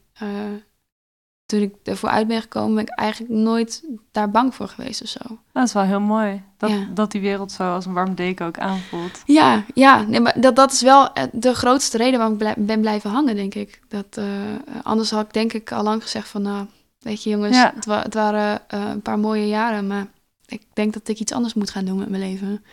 [1.47, 5.07] Toen ik ervoor uit ben gekomen, ben ik eigenlijk nooit daar bang voor geweest of
[5.07, 5.19] zo.
[5.53, 6.41] Dat is wel heel mooi.
[6.57, 6.87] Dat, Ja.
[6.93, 9.21] dat die wereld zo als een warm deken ook aanvoelt.
[9.25, 12.55] Ja, ja nee, maar dat, dat is wel eh, de grootste reden waarom ik blij-
[12.57, 13.79] ben blijven hangen, denk ik.
[13.87, 14.25] Dat, eh,
[14.83, 16.65] anders had ik denk ik al lang gezegd van, nou,
[16.99, 17.71] weet je jongens, Ja.
[17.75, 20.07] het, wa- het waren eh, een paar mooie jaren, maar
[20.47, 22.63] ik denk dat ik iets anders moet gaan doen met mijn leven.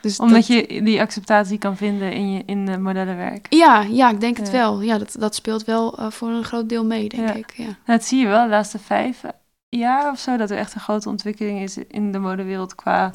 [0.00, 3.46] Dus Omdat dat- je die acceptatie kan vinden in, je, in de modellenwerk.
[3.50, 4.52] Ja, ja, ik denk het Ja.
[4.52, 4.80] wel.
[4.82, 7.34] Ja, dat, dat speelt wel eh, voor een groot deel mee, denk Ja.
[7.34, 7.52] ik.
[7.56, 7.68] Ja.
[7.84, 9.22] Dat zie je wel de laatste vijf
[9.68, 10.36] jaar of zo.
[10.36, 13.10] Dat er echt een grote ontwikkeling is in de modewereld qua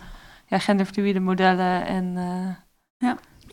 [0.48, 1.86] ja, genderfluïde modellen.
[1.86, 2.56] En eh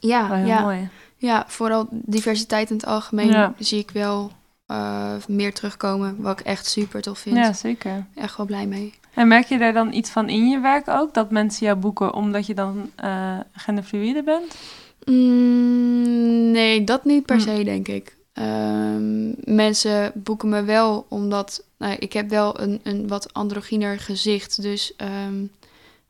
[0.01, 0.89] Ja, wel heel ja, mooi.
[1.17, 3.55] ja, vooral diversiteit in het algemeen Ja.
[3.59, 4.31] zie ik wel
[4.67, 7.37] eh, meer terugkomen, wat ik echt super tof vind.
[7.37, 8.07] Ja, zeker.
[8.15, 8.95] Echt wel blij mee.
[9.17, 11.15] En merk je daar dan iets van in je werk ook?
[11.15, 14.57] Dat mensen jou boeken omdat je dan eh genderfluïde bent?
[15.05, 17.43] Mm, nee, dat niet per Hm.
[17.43, 18.15] se, denk ik.
[18.33, 24.63] ehm, mensen boeken me wel omdat nou, ik heb wel een, een wat androgyner gezicht.
[24.63, 25.45] Dus ehm,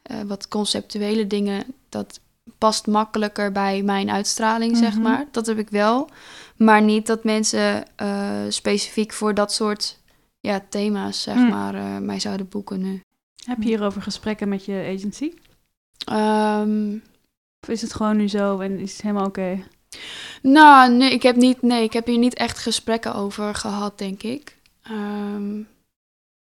[0.03, 2.21] eh, wat conceptuele dingen, dat
[2.59, 5.03] past makkelijker bij mijn uitstraling, zeg Mhm.
[5.03, 5.25] maar.
[5.31, 6.09] Dat heb ik wel.
[6.57, 9.99] Maar niet dat mensen eh, specifiek voor dat soort
[10.47, 11.49] ja, thema's, zeg Mm.
[11.49, 13.01] maar, eh, mij zouden boeken nu.
[13.44, 15.32] Heb je hierover gesprekken met je agency?
[16.05, 16.97] Ehm,
[17.62, 19.62] Of is het gewoon nu zo en is het helemaal oké?
[20.42, 24.22] Nou, nee ik, heb niet, nee, ik heb hier niet echt gesprekken over gehad, denk
[24.22, 24.57] ik.
[24.82, 25.59] Ehm,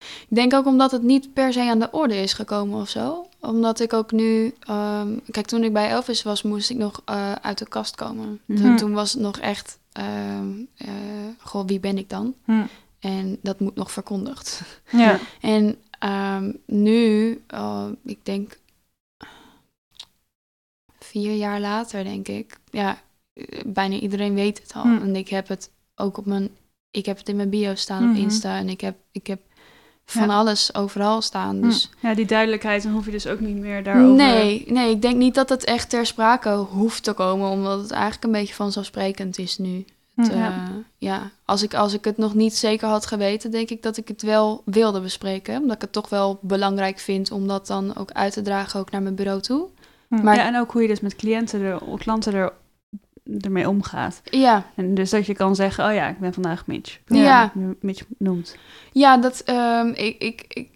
[0.01, 3.26] ik denk ook omdat het niet per se aan de orde is gekomen of zo.
[3.41, 4.55] Omdat ik ook nu...
[4.61, 8.41] ehm, kijk, toen ik bij Elvis was, moest ik nog eh, uit de kast komen.
[8.45, 8.61] Mhm.
[8.62, 9.78] Toen, toen was het nog echt...
[9.93, 10.39] eh,
[11.39, 12.34] goh, wie ben ik dan?
[12.45, 12.64] Hm.
[12.99, 14.63] En dat moet nog verkondigd.
[14.91, 15.19] Ja.
[15.41, 18.59] En ehm, nu, eh, ik denk
[20.99, 22.59] vier jaar later, denk ik.
[22.71, 22.99] Ja,
[23.67, 24.83] bijna iedereen weet het al.
[24.83, 25.03] Hm.
[25.03, 26.49] En ik heb het ook op mijn,
[26.91, 28.11] ik heb het in mijn bio staan Mhm.
[28.11, 28.57] op Insta.
[28.59, 29.41] En ik heb, ik heb
[30.05, 30.35] van Ja.
[30.37, 31.57] alles overal staan.
[31.57, 31.63] Hm.
[31.63, 34.15] Dus Ja, die duidelijkheid, dan hoef je dus ook niet meer daarover...
[34.15, 37.49] nee, nee, ik denk niet dat het echt ter sprake hoeft te komen.
[37.51, 39.85] Omdat het eigenlijk een beetje vanzelfsprekend is nu.
[40.19, 40.35] Het, Hm.
[40.43, 40.62] eh,
[40.99, 44.09] ja, als ik, als ik het nog niet zeker had geweten, denk ik dat ik
[44.09, 45.61] het wel wilde bespreken.
[45.61, 48.91] Omdat ik het toch wel belangrijk vind om dat dan ook uit te dragen, ook
[48.91, 49.69] naar mijn bureau toe.
[50.09, 50.23] Hm.
[50.23, 52.53] Maar Ja, en ook hoe je dus met cliënten, er, klanten er,
[53.41, 54.21] ermee omgaat.
[54.25, 56.99] ja, En dus dat je kan zeggen, oh ja, ik ben vandaag Mitch.
[57.07, 57.53] Ja.
[57.81, 58.57] Mitch noemt.
[58.93, 60.71] ja dat, ehm, ik, ik, ik,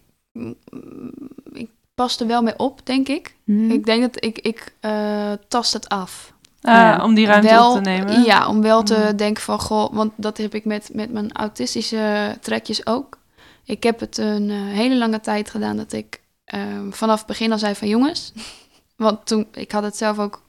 [1.53, 3.35] ik pas er wel mee op, denk ik.
[3.43, 3.71] Mhm.
[3.71, 6.32] Ik denk dat ik, ik eh, tast het af.
[6.63, 7.03] Ah, Ja.
[7.03, 8.23] Om die ruimte wel, op te nemen.
[8.23, 9.15] Ja, om wel te Mhm.
[9.15, 13.17] denken van, goh, want dat heb ik met, met mijn autistische trekjes ook.
[13.65, 17.51] Ik heb het een eh, hele lange tijd gedaan dat ik ehm, vanaf het begin
[17.51, 18.33] al zei van jongens.
[18.95, 20.41] Want toen, ik had het zelf ook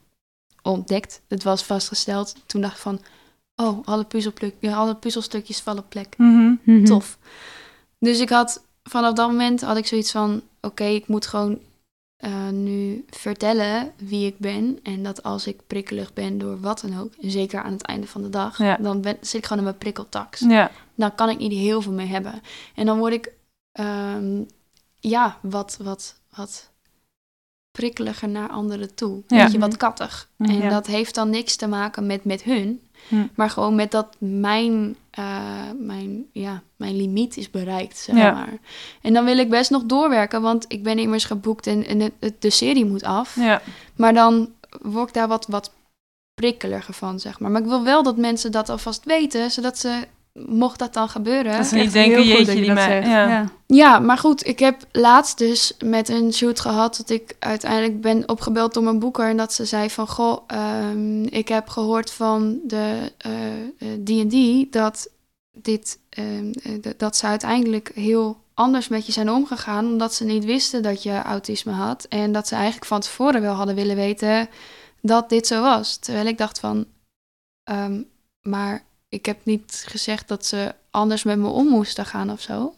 [0.61, 2.35] ontdekt, het was vastgesteld.
[2.45, 3.01] Toen dacht ik van,
[3.55, 4.05] oh, alle,
[4.61, 6.13] alle puzzelstukjes vallen op plek.
[6.17, 6.53] Mhm.
[6.63, 6.83] Mhm.
[6.85, 7.17] Tof.
[7.99, 11.59] Dus ik had, vanaf dat moment had ik zoiets van, oké, ik moet gewoon
[12.15, 14.79] eh, nu vertellen wie ik ben.
[14.83, 18.07] En dat als ik prikkelig ben door wat dan ook, en zeker aan het einde
[18.07, 18.77] van de dag, Ja.
[18.77, 20.39] dan ben, zit ik gewoon in mijn prikkeltax.
[20.39, 20.71] Ja.
[20.95, 22.41] Dan kan ik niet heel veel mee hebben.
[22.75, 23.31] En dan word ik,
[23.71, 24.41] ehm,
[24.99, 26.69] ja, wat, wat, wat
[27.71, 29.23] prikkeliger naar anderen toe.
[29.27, 29.43] Ja.
[29.43, 30.29] Weet je, wat kattig.
[30.35, 30.61] Mhm.
[30.61, 33.27] En dat heeft dan niks te maken met, met hun, Hm.
[33.35, 38.31] maar gewoon met dat mijn, eh, mijn, ja, mijn limiet is bereikt, zeg Ja.
[38.31, 38.57] maar.
[39.01, 42.13] En dan wil ik best nog doorwerken, want ik ben immers geboekt en, en het-
[42.19, 43.35] het- de serie moet af.
[43.35, 43.61] Ja.
[43.95, 44.49] Maar dan
[44.81, 45.71] word ik daar wat, wat
[46.33, 47.51] prikkeliger van, zeg maar.
[47.51, 50.07] Maar ik wil wel dat mensen dat alvast weten, zodat ze,
[50.39, 51.57] mocht dat dan gebeuren...
[51.57, 52.87] Dat ze niet denken, jeetje, dat je die mij...
[52.87, 53.07] zegt.
[53.07, 53.27] Ja.
[53.27, 53.49] Ja.
[53.67, 58.29] Ja, maar goed, ik heb laatst dus met een shoot gehad dat ik uiteindelijk ben
[58.29, 62.59] opgebeld door mijn boeker en dat ze zei van, goh, ehm, ik heb gehoord van
[62.63, 65.09] de eh, eh, D&D dat
[65.51, 70.45] dit, ehm, eh, dat ze uiteindelijk heel anders met je zijn omgegaan, omdat ze niet
[70.45, 74.49] wisten dat je autisme had en dat ze eigenlijk van tevoren wel hadden willen weten
[75.01, 75.97] dat dit zo was.
[75.97, 76.85] Terwijl ik dacht van,
[77.63, 78.01] ehm,
[78.41, 78.83] maar
[79.15, 82.75] ik heb niet gezegd dat ze anders met me om moesten gaan of zo.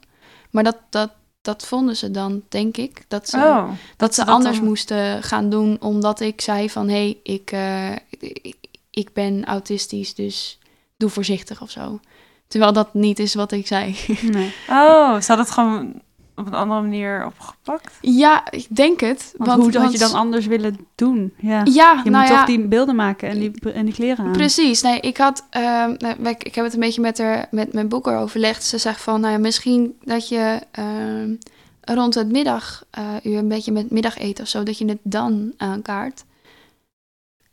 [0.51, 1.11] Maar dat, dat,
[1.41, 3.05] dat vonden ze dan, denk ik.
[3.07, 3.69] Dat ze, Oh.
[3.97, 6.87] dat ze dat anders dan- moesten gaan doen, omdat ik zei van...
[6.89, 8.55] hé, hey, ik, eh, ik,
[8.89, 10.59] ik ben autistisch, dus
[10.97, 11.99] doe voorzichtig of zo.
[12.47, 13.95] Terwijl dat niet is wat ik zei.
[14.31, 14.53] Nee.
[14.69, 16.01] Oh, ze had het gewoon
[16.37, 17.97] op een andere manier opgepakt?
[18.01, 19.33] ja, ik denk het.
[19.37, 21.33] Want, hoe had je dan anders willen doen?
[21.37, 21.61] Ja.
[21.63, 24.31] Ja, Je nou moet ja, toch die beelden maken en die, en die kleren aan.
[24.31, 24.81] Precies.
[24.81, 27.87] Nee, ik had, ehm, nou, ik, ik heb het een beetje met, haar, met mijn
[27.87, 28.63] boeker overlegd.
[28.63, 31.33] Ze zegt van, nou ja, misschien dat je ehm,
[31.81, 35.53] rond het middag, eh, uur een beetje met middageten of zo, dat je het dan
[35.57, 36.23] aankaart.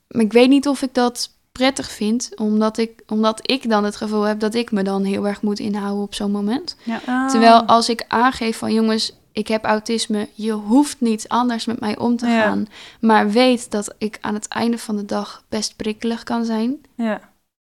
[0.09, 3.97] Maar ik weet niet of ik dat prettig vind, omdat ik, omdat ik dan het
[3.97, 6.77] gevoel heb dat ik me dan heel erg moet inhouden op zo'n moment.
[7.09, 7.29] Oh.
[7.29, 11.99] Terwijl als ik aangeef van jongens, ik heb autisme, je hoeft niet anders met mij
[11.99, 12.43] om te Ja.
[12.43, 12.67] gaan,
[13.01, 17.21] maar weet dat ik aan het einde van de dag best prikkelig kan zijn, Ja.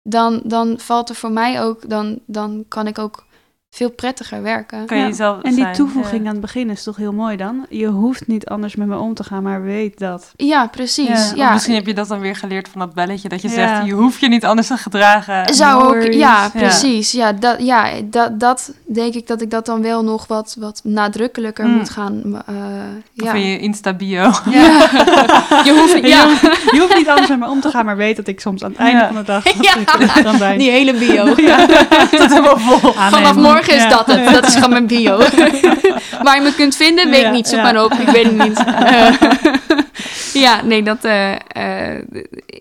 [0.03, 3.27] dan, dan valt er voor mij ook, dan, dan kan ik ook
[3.71, 4.87] veel prettiger werken.
[4.87, 6.27] Kan je Ja, jezelf En die zijn, toevoeging ja.
[6.27, 7.67] aan het begin is toch heel mooi dan?
[7.69, 10.33] Je hoeft niet anders met me om te gaan, maar weet dat.
[10.37, 11.33] Ja, precies.
[11.35, 13.29] Ja, Misschien heb je dat dan weer geleerd van dat belletje.
[13.29, 13.55] Dat je Ja.
[13.55, 15.55] zegt, je hoeft je niet anders te gedragen.
[15.55, 16.49] Zou ook, ja, Ja.
[16.49, 17.13] precies.
[17.13, 20.81] Ja, dat, ja dat, dat denk ik dat ik dat dan wel nog wat, wat
[20.85, 21.75] nadrukkelijker Mm.
[21.77, 22.23] moet gaan.
[22.47, 22.55] eh
[23.17, 23.33] Of ja.
[23.33, 24.31] in je Insta-bio.
[24.51, 24.89] Ja.
[25.67, 26.25] je hoeft, ja,
[26.73, 28.71] Je hoeft niet anders met me om te gaan, maar weet dat ik soms aan
[28.71, 29.07] het einde Ja.
[29.07, 29.43] van de dag
[30.23, 30.59] kan zijn.
[30.59, 31.25] die hele bio.
[32.19, 32.97] Dat helemaal vol.
[32.97, 33.13] Amen.
[33.13, 34.33] Vanaf morgen is dat het.
[34.33, 35.17] Dat is gewoon mijn bio.
[36.23, 37.49] Waar je me kunt vinden, weet ik niet.
[37.49, 37.93] Zoek maar op.
[37.93, 38.65] Ik weet het niet.
[38.65, 39.13] Eh,
[40.43, 42.03] ja, nee, dat, uh, uh,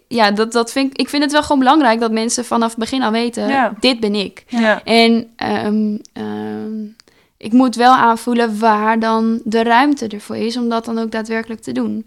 [0.07, 2.79] ja, dat, dat vind ik, ik vind het wel gewoon belangrijk dat mensen vanaf het
[2.79, 3.73] begin al weten, Ja.
[3.79, 4.43] dit ben ik.
[4.47, 4.81] Ja.
[4.83, 6.83] En ehm, ehm,
[7.37, 11.61] ik moet wel aanvoelen waar dan de ruimte ervoor is om dat dan ook daadwerkelijk
[11.61, 12.05] te doen.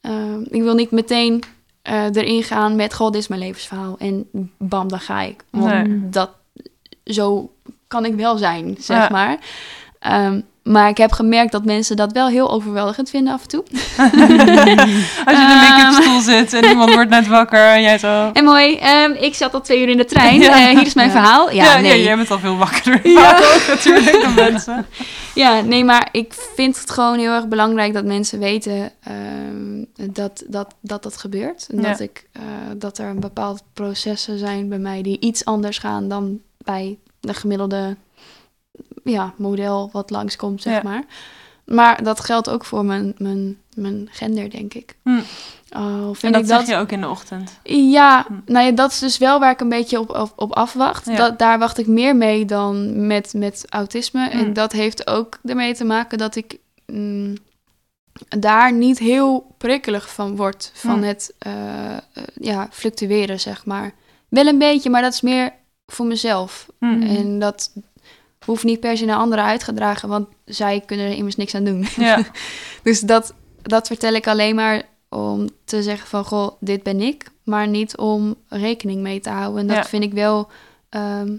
[0.00, 1.42] Ehm, ik wil niet meteen
[1.82, 3.96] eh, erin gaan met, goh, dit is mijn levensverhaal.
[3.98, 4.28] En
[4.58, 5.44] bam, dan ga ik.
[5.50, 6.08] Want Nee.
[6.10, 6.30] dat,
[7.04, 7.50] zo
[7.94, 9.08] kan ik wel zijn, zeg Ja.
[9.10, 9.36] maar.
[9.98, 13.64] Ehm, maar ik heb gemerkt dat mensen dat wel heel overweldigend vinden af en toe.
[15.26, 18.30] Als je in een make-up stoel zit en iemand wordt net wakker en jij zo...
[18.32, 20.40] En mooi, ehm, ik zat al twee uur in de trein.
[20.40, 20.50] Ja.
[20.68, 21.14] Eh, hier is mijn Ja.
[21.14, 21.50] verhaal.
[21.50, 22.02] Ja, Ja, nee.
[22.02, 23.08] jij bent al veel wakkerder.
[23.10, 23.36] Ja.
[23.54, 24.86] Ook natuurlijk dan mensen.
[25.34, 30.42] Ja, nee, maar ik vind het gewoon heel erg belangrijk dat mensen weten ehm, dat,
[30.46, 31.66] dat, dat dat gebeurt.
[31.70, 32.42] En dat, ik, eh,
[32.76, 37.96] dat er bepaalde processen zijn bij mij die iets anders gaan dan bij de gemiddelde
[39.04, 40.80] ja, model wat langskomt, zeg Ja.
[40.82, 41.04] maar.
[41.64, 44.96] Maar dat geldt ook voor mijn, mijn, mijn gender, denk ik.
[45.02, 45.20] Hm.
[45.68, 47.58] En vind dat ik zeg dat je ook in de ochtend.
[47.62, 48.52] ja, Hm.
[48.52, 51.06] nou ja, dat is dus wel waar ik een beetje op, op, op afwacht.
[51.06, 51.16] Ja.
[51.16, 54.30] Dat, daar wacht ik meer mee dan met, met autisme.
[54.30, 54.38] Hm.
[54.38, 57.34] En dat heeft ook ermee te maken dat ik mm,
[58.28, 60.70] daar niet heel prikkelig van word.
[60.74, 62.00] Van het eh, eh,
[62.34, 63.94] ja, fluctueren, zeg maar.
[64.28, 65.52] Wel een beetje, maar dat is meer
[65.86, 66.66] voor mezelf.
[66.78, 67.02] Hm.
[67.02, 67.72] En dat
[68.44, 71.86] hoeft niet per se naar anderen uitgedragen, want zij kunnen er immers niks aan doen.
[71.96, 72.24] Ja,
[72.82, 77.30] Dus dat, dat vertel ik alleen maar om te zeggen van, goh, dit ben ik,
[77.42, 79.60] maar niet om rekening mee te houden.
[79.60, 79.84] En dat Ja.
[79.84, 80.48] vind ik wel
[80.88, 81.36] ehm,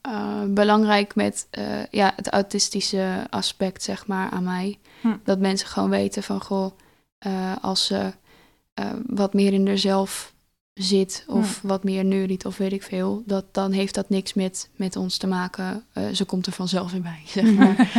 [0.00, 4.78] eh, belangrijk met eh, ja, het autistische aspect, zeg maar, aan mij.
[5.00, 5.16] Hm.
[5.24, 6.72] Dat mensen gewoon weten van, goh,
[7.18, 8.12] eh, als ze
[9.06, 10.31] wat meer in zichzelf
[10.74, 14.68] zit of wat meer neuriet of weet ik veel, dat, dan heeft dat niks met,
[14.76, 15.84] met ons te maken.
[15.92, 17.90] Eh, ze komt er vanzelf weer bij, zeg maar.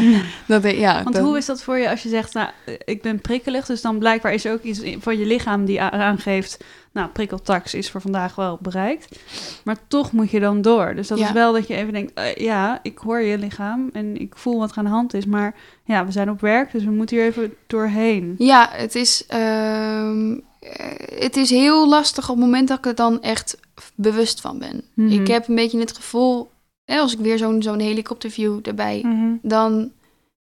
[0.47, 3.21] dat, ja, Want hoe is dat voor je als je zegt, nou, eh, ik ben
[3.21, 6.63] prikkelig, dus dan blijkbaar is er ook iets in- van je lichaam die aangeeft,
[6.94, 9.20] nou, prikkeltax is voor vandaag wel bereikt,
[9.64, 10.96] maar toch moet je dan door.
[10.96, 11.26] Dus dat Ja.
[11.28, 14.60] is wel dat je even denkt, eh, ja, ik hoor je lichaam en ik voel
[14.60, 17.18] wat er aan de hand is, maar ja, we zijn op werk, dus we moeten
[17.18, 18.36] hier even doorheen.
[18.38, 22.96] Ja, het is, ehm, eh, het is heel lastig op het moment dat ik er
[22.96, 23.58] dan echt
[23.96, 24.84] bewust van ben.
[24.94, 25.12] Mhm.
[25.22, 26.50] Ik heb een beetje het gevoel,
[26.86, 29.32] hè, als ik weer zo'n zo'n helikopterview erbij, Mhm.
[29.41, 29.91] dan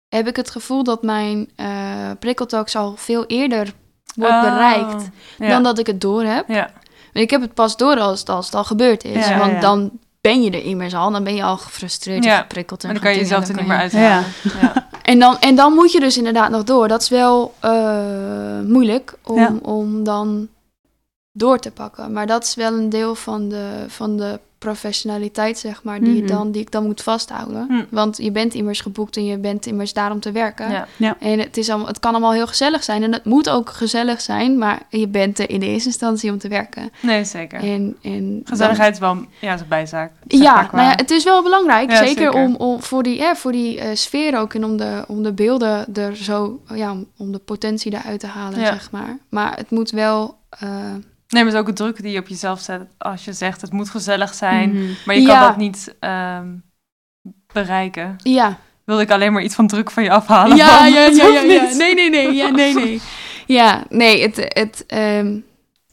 [0.08, 3.72] heb ik het gevoel dat mijn eh prikkeltax al veel eerder
[4.18, 5.08] wordt Oh, bereikt
[5.38, 5.48] ja.
[5.48, 6.48] dan dat ik het door heb.
[6.48, 6.70] Ja,
[7.12, 9.90] Ik heb het pas door als het, als het al gebeurd is, Ja, want dan
[10.20, 12.84] ben je er immers al, dan ben je al gefrustreerd en geprikkeld.
[12.84, 14.24] En dan kan je jezelf er niet meer uithalen.
[14.60, 14.72] Ja.
[15.02, 16.88] En dan, en dan moet je dus inderdaad nog door.
[16.88, 20.48] Dat is wel eh, moeilijk om, om dan
[21.32, 22.12] door te pakken.
[22.12, 26.22] Maar dat is wel een deel van de, van de professionaliteit, zeg maar, die, je
[26.22, 26.32] Mhm.
[26.32, 27.66] dan, die ik dan moet vasthouden.
[27.68, 27.84] Hm.
[27.90, 30.86] Want je bent immers geboekt en je bent immers daar om te werken.
[30.96, 31.16] Ja.
[31.20, 33.02] En het, is allemaal, het kan allemaal heel gezellig zijn.
[33.02, 36.38] En het moet ook gezellig zijn, maar je bent er in de eerste instantie om
[36.38, 36.90] te werken.
[37.02, 37.60] Nee, zeker.
[37.60, 40.12] En, en dan- Gezelligheid is wel ja, is een bijzaak.
[40.26, 41.90] ja, maar, qua- nou ja, het is wel belangrijk.
[41.90, 42.32] Ja, zeker, zeker.
[42.32, 45.32] Om, om voor die, ja, voor die eh, sfeer ook en om de, om de
[45.32, 48.66] beelden er zo, ja, om, om de potentie eruit te halen, Ja.
[48.66, 49.18] zeg maar.
[49.28, 50.36] Maar het moet wel.
[50.48, 50.68] eh,
[51.28, 53.60] Nee, maar het is ook een druk die je op jezelf zet als je zegt
[53.60, 54.92] het moet gezellig zijn, Mhm.
[55.06, 55.46] maar je kan Ja.
[55.48, 56.46] dat niet ehm,
[57.52, 58.16] bereiken.
[58.22, 58.58] ja.
[58.84, 60.56] Wilde ik alleen maar iets van druk van je afhalen?
[60.56, 61.74] Ja, ja, ja, ja.
[61.76, 62.32] Nee, nee, nee.
[62.32, 63.00] Ja, nee, nee.
[63.46, 65.38] Ja, nee, het, het, ehm,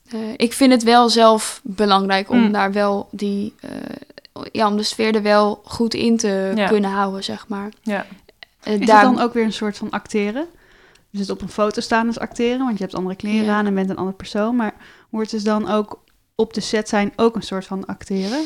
[0.09, 2.51] eh, ik vind het wel zelf belangrijk om Mm.
[2.51, 3.69] daar wel die, eh,
[4.51, 6.67] ja, om de sfeer er wel goed in te Ja.
[6.67, 7.69] kunnen houden, zeg maar.
[7.81, 8.05] Ja.
[8.63, 10.45] Eh, Is daar- het dan ook weer een soort van acteren?
[11.11, 13.53] Dus het op een foto staan is acteren, want je hebt andere kleren Ja.
[13.55, 14.55] aan en bent een andere persoon.
[14.55, 14.73] Maar
[15.09, 16.03] wordt dus dan ook
[16.35, 18.45] op de set zijn ook een soort van acteren?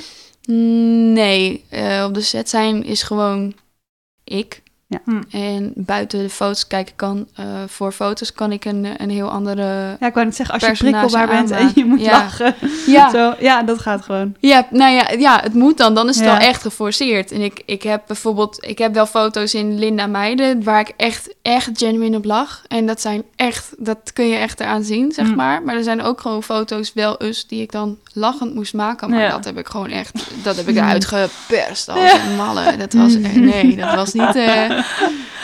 [1.13, 3.53] Nee, eh, op de set zijn is gewoon
[4.23, 4.63] ik.
[4.91, 4.99] Ja.
[5.05, 5.21] Hm.
[5.31, 9.97] En buiten de foto's kijken kan, eh, voor foto's kan ik een, een heel andere...
[9.99, 12.11] Ja, ik wou net zeggen, als je prikkelbaar bent en je moet Ja.
[12.11, 12.55] lachen.
[12.87, 14.35] Ja, Zo, ja, dat gaat gewoon.
[14.39, 15.93] ja, nou ja, ja, het moet dan.
[15.93, 16.31] Dan is het Ja.
[16.37, 17.31] wel echt geforceerd.
[17.31, 21.33] En ik, ik heb bijvoorbeeld, ik heb wel foto's in Linda Meijden waar ik echt,
[21.41, 22.61] echt genuine op lach.
[22.67, 25.35] En dat zijn echt, dat kun je echt eraan zien, zeg Mm.
[25.35, 25.63] maar.
[25.63, 29.09] Maar er zijn ook gewoon foto's wel eens die ik dan lachend moest maken.
[29.09, 29.29] Maar Ja.
[29.29, 32.77] dat heb ik gewoon echt, dat heb ik eruit geperst als een malle.
[32.77, 34.35] Dat was nee, dat was niet...
[34.35, 34.77] eh,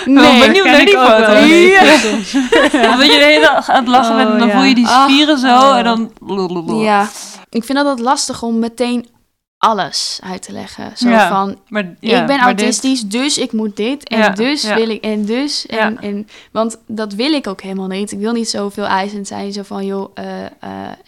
[0.05, 0.39] nee.
[0.39, 1.31] benieuwd naar die foto.
[1.45, 1.97] Ja.
[2.09, 2.33] soms.
[2.73, 4.87] Omdat je de hele dag aan het lachen bent en dan Oh, voel je die
[4.87, 5.77] Ach, spieren zo oh.
[5.77, 6.11] en dan...
[6.81, 7.09] Ja,
[7.49, 9.07] ik vind dat altijd lastig om meteen
[9.57, 10.91] alles uit te leggen.
[10.97, 14.07] Zo Ja, van, Maar, ja, ik ben dit- autistisch, dus ik moet dit.
[14.09, 14.75] En Ja, dus ja.
[14.75, 15.65] wil ik, en dus.
[15.65, 16.01] En, Ja.
[16.01, 18.11] en, want dat wil ik ook helemaal niet.
[18.11, 19.53] Ik wil niet zoveel eisend zijn.
[19.53, 20.49] Zo van, joh, eh, eh,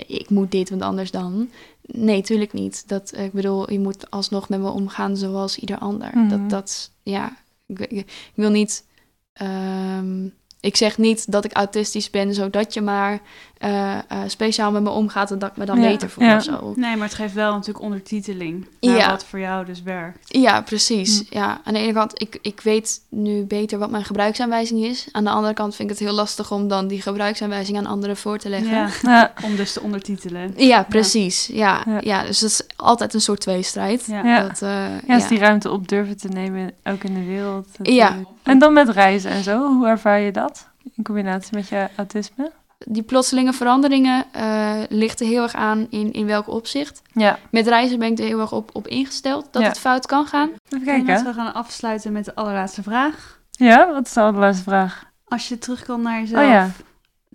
[0.08, 1.50] ik moet dit, want anders dan.
[1.82, 2.84] Nee, tuurlijk niet.
[2.88, 6.10] Dat, eh, ik bedoel, je moet alsnog met me omgaan zoals ieder ander.
[6.14, 6.28] Mhm.
[6.30, 7.32] Dat, dat, ja,
[7.68, 8.86] ik, wil niet...
[9.34, 10.28] ehm,
[10.60, 13.22] ik zeg niet dat ik autistisch ben, zodat je maar
[13.66, 13.98] uh,
[14.28, 16.74] speciaal met me omgaat en dat ik me dan beter voel of zo.
[16.76, 19.10] Nee, maar het geeft wel natuurlijk ondertiteling naar ja.
[19.10, 20.38] wat voor jou dus werkt.
[20.38, 21.24] Ja, precies.
[21.30, 21.38] Hm.
[21.38, 25.08] Ja, aan de ene kant, ik, ik weet nu beter wat mijn gebruiksaanwijzing is.
[25.12, 28.18] Aan de andere kant vind ik het heel lastig om dan die gebruiksaanwijzing aan anderen
[28.18, 28.90] voor te leggen.
[29.02, 30.54] Ja, om dus te ondertitelen.
[30.56, 31.48] Ja, precies.
[31.48, 32.24] Ja, ja.
[32.24, 34.06] dus dat is altijd een soort tweestrijd.
[34.06, 34.70] Ja, dat, uh,
[35.08, 37.68] ja, dus die ruimte op durven te nemen, ook in de wereld.
[37.82, 38.16] Ja.
[38.44, 40.68] En dan met reizen en zo, hoe ervaar je dat?
[40.96, 42.52] In combinatie met je autisme?
[42.90, 47.02] Die plotselinge veranderingen uh, ligt er heel erg aan in, in welk opzicht.
[47.14, 47.40] Ja.
[47.52, 50.50] Met reizen ben ik er heel erg op, op ingesteld dat het fout kan gaan.
[50.70, 51.24] Even kijken.
[51.24, 53.42] we gaan afsluiten met de allerlaatste vraag.
[53.52, 55.12] Ja, wat is de allerlaatste vraag?
[55.24, 56.72] Als je terugkomt naar jezelf, oh, ja.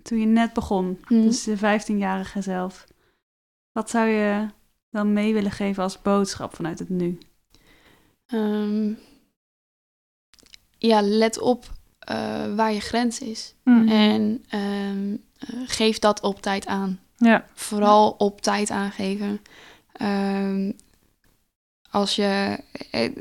[0.03, 1.21] toen je net begon, hmm.
[1.21, 2.85] dus de 15-jarige zelf.
[3.71, 4.47] Wat zou je
[4.89, 7.17] dan mee willen geven als boodschap vanuit het nu?
[8.33, 8.97] Um,
[10.77, 11.65] ja, let op
[12.11, 13.53] uh, waar je grens is.
[13.63, 13.87] Hmm.
[13.87, 16.99] En um, eh, geef dat op tijd aan.
[17.17, 17.45] Ja.
[17.53, 19.41] Vooral op tijd aangeven.
[19.91, 20.71] Ehm,
[21.89, 22.59] als je.
[22.91, 23.11] Eh,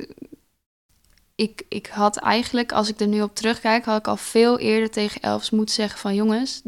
[1.34, 4.90] ik, ik had eigenlijk, als ik er nu op terugkijk, had ik al veel eerder
[4.90, 6.62] tegen Elfs moeten zeggen van jongens,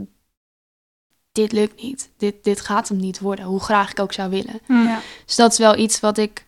[1.33, 2.11] dit lukt niet.
[2.17, 4.61] Dit, dit gaat hem niet worden, hoe graag ik ook zou willen.
[4.67, 4.73] Hm.
[4.73, 5.01] Ja.
[5.27, 6.45] Dus dat is wel iets wat ik.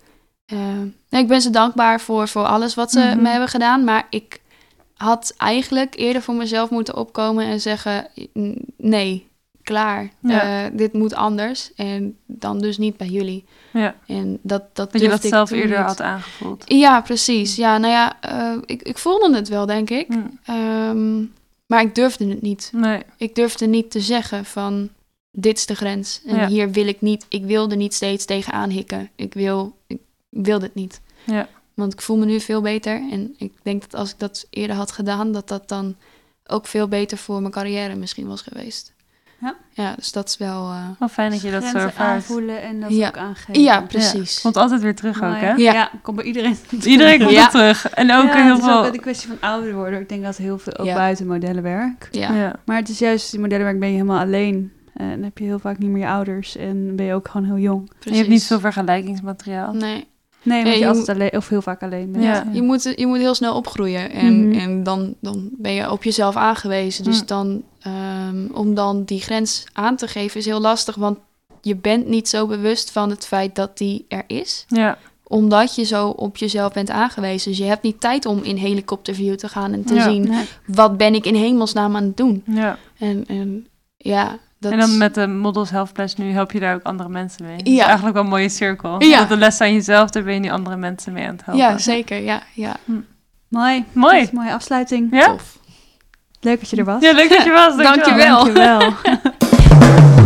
[0.53, 3.23] Uh, ik ben ze dankbaar voor, voor alles wat ze mhm.
[3.23, 3.85] me hebben gedaan.
[3.85, 4.41] Maar ik
[4.97, 8.09] had eigenlijk eerder voor mezelf moeten opkomen en zeggen:
[8.77, 9.29] nee,
[9.67, 10.11] klaar.
[10.23, 11.75] Eh, dit moet anders.
[11.75, 13.45] En dan dus niet bij jullie.
[13.73, 13.95] Ja.
[14.07, 16.65] En dat, dat, dat je dat zelf eerder had aangevoeld.
[16.67, 17.57] Ja, precies.
[17.57, 20.07] Ja, nou ja, uh, ik, ik voelde het wel, denk ik.
[20.09, 20.39] Hmm.
[20.45, 21.19] Ehm,
[21.67, 22.71] maar ik durfde het niet.
[22.75, 23.03] Nee.
[23.17, 24.89] Ik durfde niet te zeggen van
[25.31, 26.21] dit is de grens.
[26.27, 29.11] En hier wil ik niet, ik wilde niet steeds tegenaan hikken.
[29.17, 31.01] Ik wil, ik wilde het niet.
[31.25, 31.49] Ja.
[31.77, 33.11] Want ik voel me nu veel beter.
[33.11, 35.97] En ik denk dat als ik dat eerder had gedaan, dat dat dan
[36.47, 38.95] ook veel beter voor mijn carrière misschien was geweest.
[39.41, 39.55] Ja.
[39.71, 40.71] ja, dus dat is wel...
[40.71, 41.99] Uh, wel fijn dat je dat zo ervaart.
[41.99, 43.63] aanvoelen en dat ook aangeven.
[43.63, 44.41] Ja, precies.
[44.41, 45.53] Komt altijd weer terug ook, hè?
[45.53, 47.49] Ja, ja komt bij iedereen Iedereen komt ja.
[47.49, 47.89] terug.
[47.89, 48.81] En ook heel het veel...
[48.81, 50.01] is ook de kwestie van ouder worden.
[50.01, 52.09] Ik denk dat heel veel ook buiten modellenwerk.
[52.11, 52.59] Ja.
[52.65, 54.73] Maar het is juist, in modellenwerk ben je helemaal alleen.
[54.95, 57.47] En dan heb je heel vaak niet meer je ouders en ben je ook gewoon
[57.47, 57.91] heel jong.
[58.01, 59.73] je hebt niet veel vergelijkingsmateriaal.
[59.73, 60.07] Nee.
[60.47, 62.25] Nee, want je, altijd alleen, of heel vaak alleen bent.
[62.25, 64.11] Ja, Je, moet, je moet heel snel opgroeien.
[64.11, 64.59] En, mhm.
[64.59, 67.05] en dan, dan ben je op jezelf aangewezen.
[67.05, 67.27] Dus mm.
[67.27, 70.95] dan, um, om dan die grens aan te geven is heel lastig.
[70.95, 71.19] Want
[71.61, 74.65] je bent niet zo bewust van het feit dat die er is.
[74.69, 74.99] Ja.
[75.27, 77.51] Omdat je zo op jezelf bent aangewezen.
[77.51, 80.33] Dus je hebt niet tijd om in helikopterview te gaan en te zien...
[80.67, 82.43] wat ben ik in hemelsnaam aan het doen.
[82.47, 82.79] Ja.
[82.99, 83.67] En, en
[83.97, 84.39] ja,
[84.73, 87.57] en dan met de Models Health Plus nu help je daar ook andere mensen mee.
[87.63, 87.81] Ja.
[87.81, 89.03] is eigenlijk wel een mooie cirkel.
[89.03, 89.19] Ja.
[89.19, 91.65] Dat de les aan jezelf, daar ben je nu andere mensen mee aan het helpen.
[91.65, 92.23] Ja, zeker.
[92.23, 92.77] Ja, ja.
[92.85, 92.93] Hm.
[93.49, 93.85] Mooi.
[93.93, 94.29] Mooi.
[94.33, 95.09] mooie afsluiting.
[95.11, 95.27] Ja?
[95.27, 95.59] Tof.
[96.41, 97.03] Leuk dat je er was.
[97.03, 97.77] Ja, leuk dat je was.
[97.93, 98.45] Dankjewel.
[98.45, 98.93] Dankjewel.